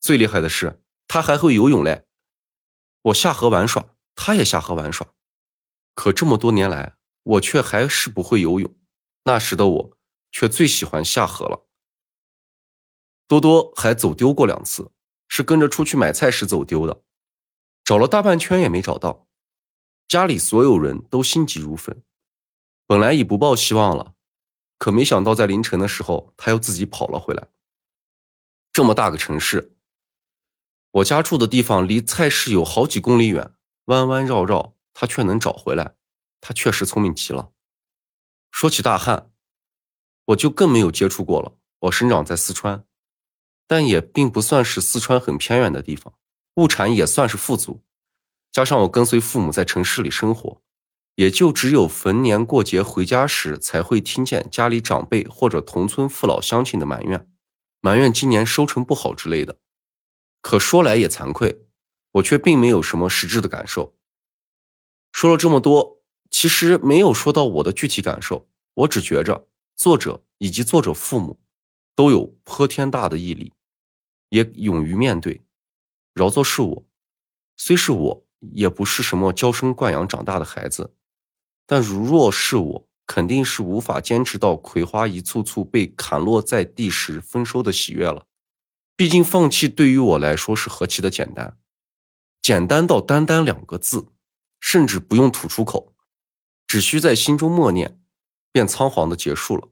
[0.00, 2.06] 最厉害的是，他还会游泳嘞。
[3.02, 5.06] 我下河玩耍，他也下河玩耍。
[5.94, 8.74] 可这么多年来，我却还是不会游泳，
[9.24, 9.98] 那时的我
[10.30, 11.66] 却最喜欢下河了。
[13.26, 14.90] 多多还走丢过两次，
[15.28, 17.02] 是跟着出去买菜时走丢的，
[17.84, 19.28] 找了大半圈也没找到，
[20.08, 22.02] 家里所有人都心急如焚，
[22.86, 24.14] 本来已不抱希望了，
[24.78, 27.48] 可没想到在凌晨的时候他又自己跑了回来。
[28.72, 29.76] 这么大个城市，
[30.92, 35.94] 我家住的地方离菜市有好几公里远，弯弯绕绕他却能找回来。
[36.40, 37.52] 他确实聪明极了。
[38.50, 39.30] 说起大汉，
[40.26, 41.56] 我就更没有接触过了。
[41.80, 42.84] 我生长在四川，
[43.68, 46.12] 但也并不算是四川很偏远的地方，
[46.56, 47.82] 物产也算是富足。
[48.50, 50.60] 加上我跟随父母在城市里生活，
[51.14, 57.30] 也就只有逢年过节回家时，才会听见家里长辈或者同村父老乡亲的埋怨，
[57.80, 59.58] 埋怨今年收成不好之类的。
[60.40, 61.66] 可说来也惭愧，
[62.12, 63.96] 我却并没有什么实质的感受。
[65.12, 65.98] 说了这么多。
[66.32, 71.40] 其实没有说到我的具体感受，我只觉着作者以及作者父母
[71.96, 73.52] 都有颇天大的毅力，
[74.28, 75.42] 也勇于面对。
[76.14, 76.86] 饶作是我，
[77.56, 80.94] 虽是我，也不是什么娇生惯养长大的孩子，
[81.66, 88.24] 但如若是我，肯定是无法坚持到葵花一簇簇被砍落在地时丰收的喜悦了。
[89.00, 91.56] 毕竟放弃对于我来说是何其的简单，
[92.42, 94.08] 简单到单单两个字，
[94.60, 95.94] 甚至不用吐出口。
[96.66, 97.98] 只需在心中默念，
[98.52, 99.70] 便仓皇的结束了。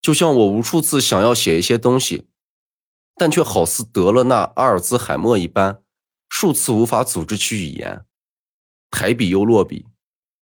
[0.00, 2.26] 就像我无数次想要写一些东西，
[3.16, 5.82] 但却好似得了那阿尔兹海默一般，
[6.30, 8.06] 数次无法组织起语言，
[8.90, 9.84] 抬笔又落笔，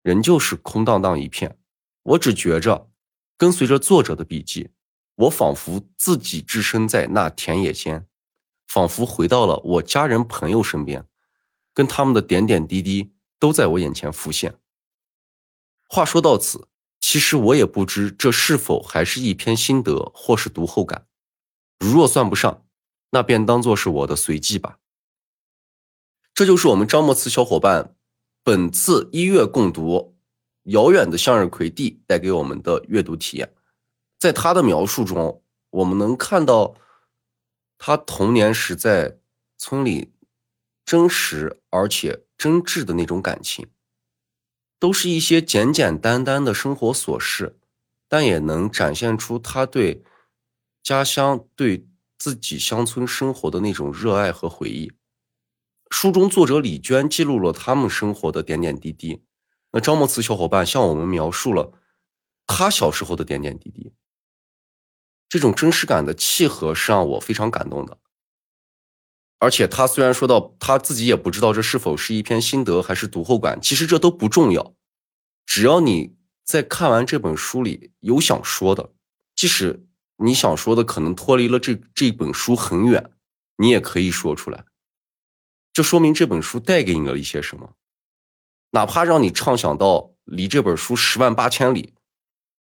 [0.00, 1.58] 仍旧是空荡荡一片。
[2.02, 2.90] 我只觉着，
[3.36, 4.70] 跟随着作者的笔记，
[5.18, 8.06] 我仿佛自己置身在那田野间，
[8.68, 11.06] 仿佛回到了我家人朋友身边，
[11.74, 14.60] 跟他们的点点滴滴都在我眼前浮现。
[15.88, 16.68] 话说到此，
[17.00, 21.06] 其实我也不知这是否还是一篇心得或是读后感。
[21.80, 22.64] 如若算不上，
[23.10, 24.78] 那便当做是我的随记吧。
[26.32, 27.96] 这就是我们张墨慈小伙伴
[28.44, 30.14] 本次一月共读
[30.70, 33.52] 《遥远的向日葵地》带给我们的阅读体验。
[34.18, 36.74] 在他的描述中，我们能看到
[37.78, 39.18] 他童年时在
[39.56, 40.12] 村里
[40.84, 43.66] 真实而且真挚的那种感情。
[44.80, 47.58] 都是一些简简单单的生活琐事，
[48.08, 50.04] 但也能展现出他对
[50.84, 54.92] 家乡对自己乡村生活的那种热爱和回忆。
[55.90, 59.22] 书中作者李娟记录了他们生活的点点滴滴，
[59.72, 61.72] 那张默慈小伙伴向我们描述了
[62.46, 63.92] 他小时候的点点滴滴。
[65.28, 67.98] 这种真实感的契合是让我非常感动的。
[69.38, 74.74] 而且他虽然说到他自己也不知道这是否是一篇心得还是读后感，其实这都不重要，
[75.46, 78.92] 只要你在看完这本书里有想说的，
[79.36, 83.12] 即使你想说的可能脱离了这这本书很远，
[83.58, 84.64] 你也可以说出来。
[85.72, 87.74] 这说明这本书带给你了一些什么，
[88.70, 91.94] 哪怕让你畅想到离这本书十万八千里，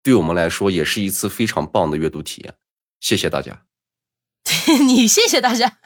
[0.03, 2.55] 对我们来说也是一次非常棒的阅读体验。
[2.99, 3.63] 谢谢大家，
[4.85, 5.77] 你谢谢大家。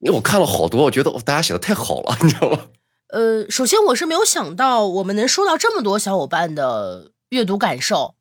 [0.00, 2.66] 因为我看了好多，我觉得大家写的太好了，你知道吗？
[3.08, 8.14] 呃，首先我是没有想到我们能收到这么多小伙伴的阅读感受，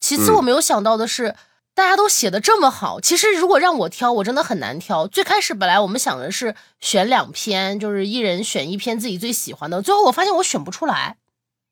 [0.00, 1.36] 其次我没有想到的是。
[1.76, 5.06] 大家都写的这么好，其实如果让我挑，我真的很难挑。
[5.06, 11.18] 最开始本来我们想的是选两篇，就是一人选一篇自己最喜欢的，最后我发现我选不出来，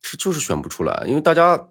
[0.02, 1.68] 是就是选不出来，因为大家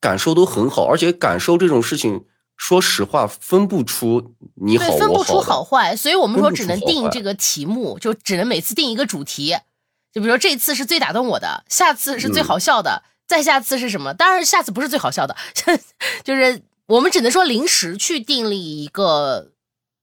[0.00, 2.24] 感受都很好，而且感受这种事情，
[2.56, 9.56] 说实话分不出你好分不出好坏，所以我们说只能定这个题目，就只能每次定一个主题，
[10.12, 14.14] 就比如说这次是最打动我的，下次是最好笑的，再下次是什么？
[14.14, 15.36] 当然下次不是最好笑的，
[16.24, 16.62] 就是。
[16.88, 19.50] 我们只能说临时去定立一个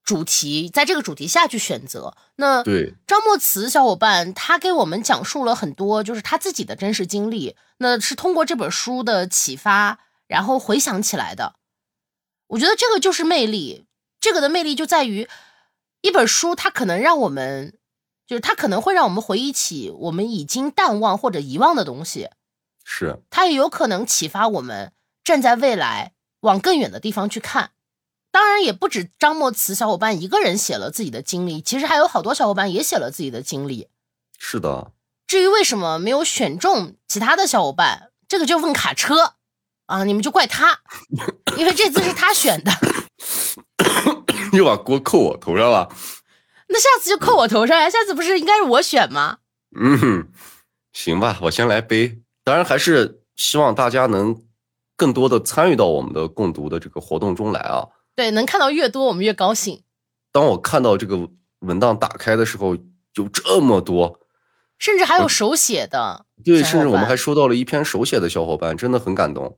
[0.04, 2.16] 主题，在这个主题下去选择。
[2.36, 7.56] 那对张墨慈小伙伴，他给我们讲述了很多，就是他自己的真实经历。
[7.78, 11.56] 那是通过这本书的启发，然后回想起来的。
[12.47, 13.86] 我觉得这个就是魅力，
[14.20, 15.28] 这个的魅力就在于
[16.01, 17.78] 一本书，它可能让我们，
[18.28, 22.30] 就是它可能会让我们回忆起我们已经淡忘或者遗忘的东西。
[22.84, 24.91] 是，它也有可能启发我们
[25.24, 26.14] 站在未来。
[26.41, 27.72] 往更远的地方去看，
[28.34, 33.90] 当然也不止张默慈小伙伴一个人写了自己的经历，其实还有好多小伙伴也写了自己的经历。
[34.40, 34.92] 是的。
[35.28, 39.36] 至于为什么没有选中其他的小伙伴，这个就问卡车
[39.86, 40.80] 啊，你们就怪他，
[41.58, 42.72] 因为这次是他选的。
[44.52, 45.88] 又把锅扣我头上了。
[46.70, 49.38] 那下次就扣我头上呀，下次不是应该是我选吗？
[49.80, 50.28] 嗯，
[50.92, 52.24] 行吧，我先来背。
[52.44, 54.42] 当然还是希望大家能。
[54.96, 57.84] 更多的参与到我们的共读的这个活动中来啊！
[58.16, 59.84] 对，能看到越多，我们越高兴。
[60.32, 62.76] 当我看到这个文档打开的时候，
[63.16, 64.20] 有这么多，
[64.78, 66.26] 甚至还有手写的。
[66.43, 69.57] 对，甚至我们还收到了一篇手写的小伙伴，真的很感动。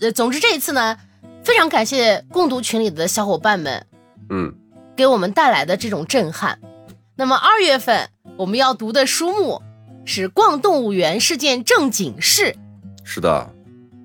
[0.00, 0.98] 呃，总之这一次呢，
[1.42, 3.86] 非常感谢共读群里的小伙伴们，
[4.30, 4.54] 嗯，
[4.96, 6.60] 给我们带来的这种震撼。
[7.16, 9.62] 那么二月份我们要读的书目
[10.04, 12.52] 是《逛动物园是件正经事》。
[13.04, 13.50] 是的。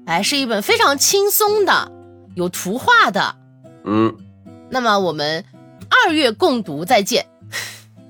[0.05, 1.91] 哎，是一本非常轻松的，
[2.35, 3.35] 有图画的，
[3.85, 4.15] 嗯。
[4.69, 5.43] 那么我们
[5.89, 7.25] 二月共读再见。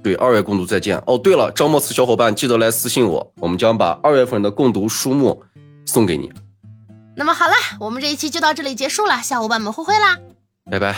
[0.04, 1.02] 对，二月共读再见。
[1.08, 5.44] 哦，对了，张莫斯小伙伴记得来私信我，我们将把二月份的共读书目
[5.86, 6.32] 送给你。
[7.16, 10.20] 那么好了，我们这一期就到这里结束了，小伙伴们，挥挥啦，
[10.70, 10.96] 拜拜。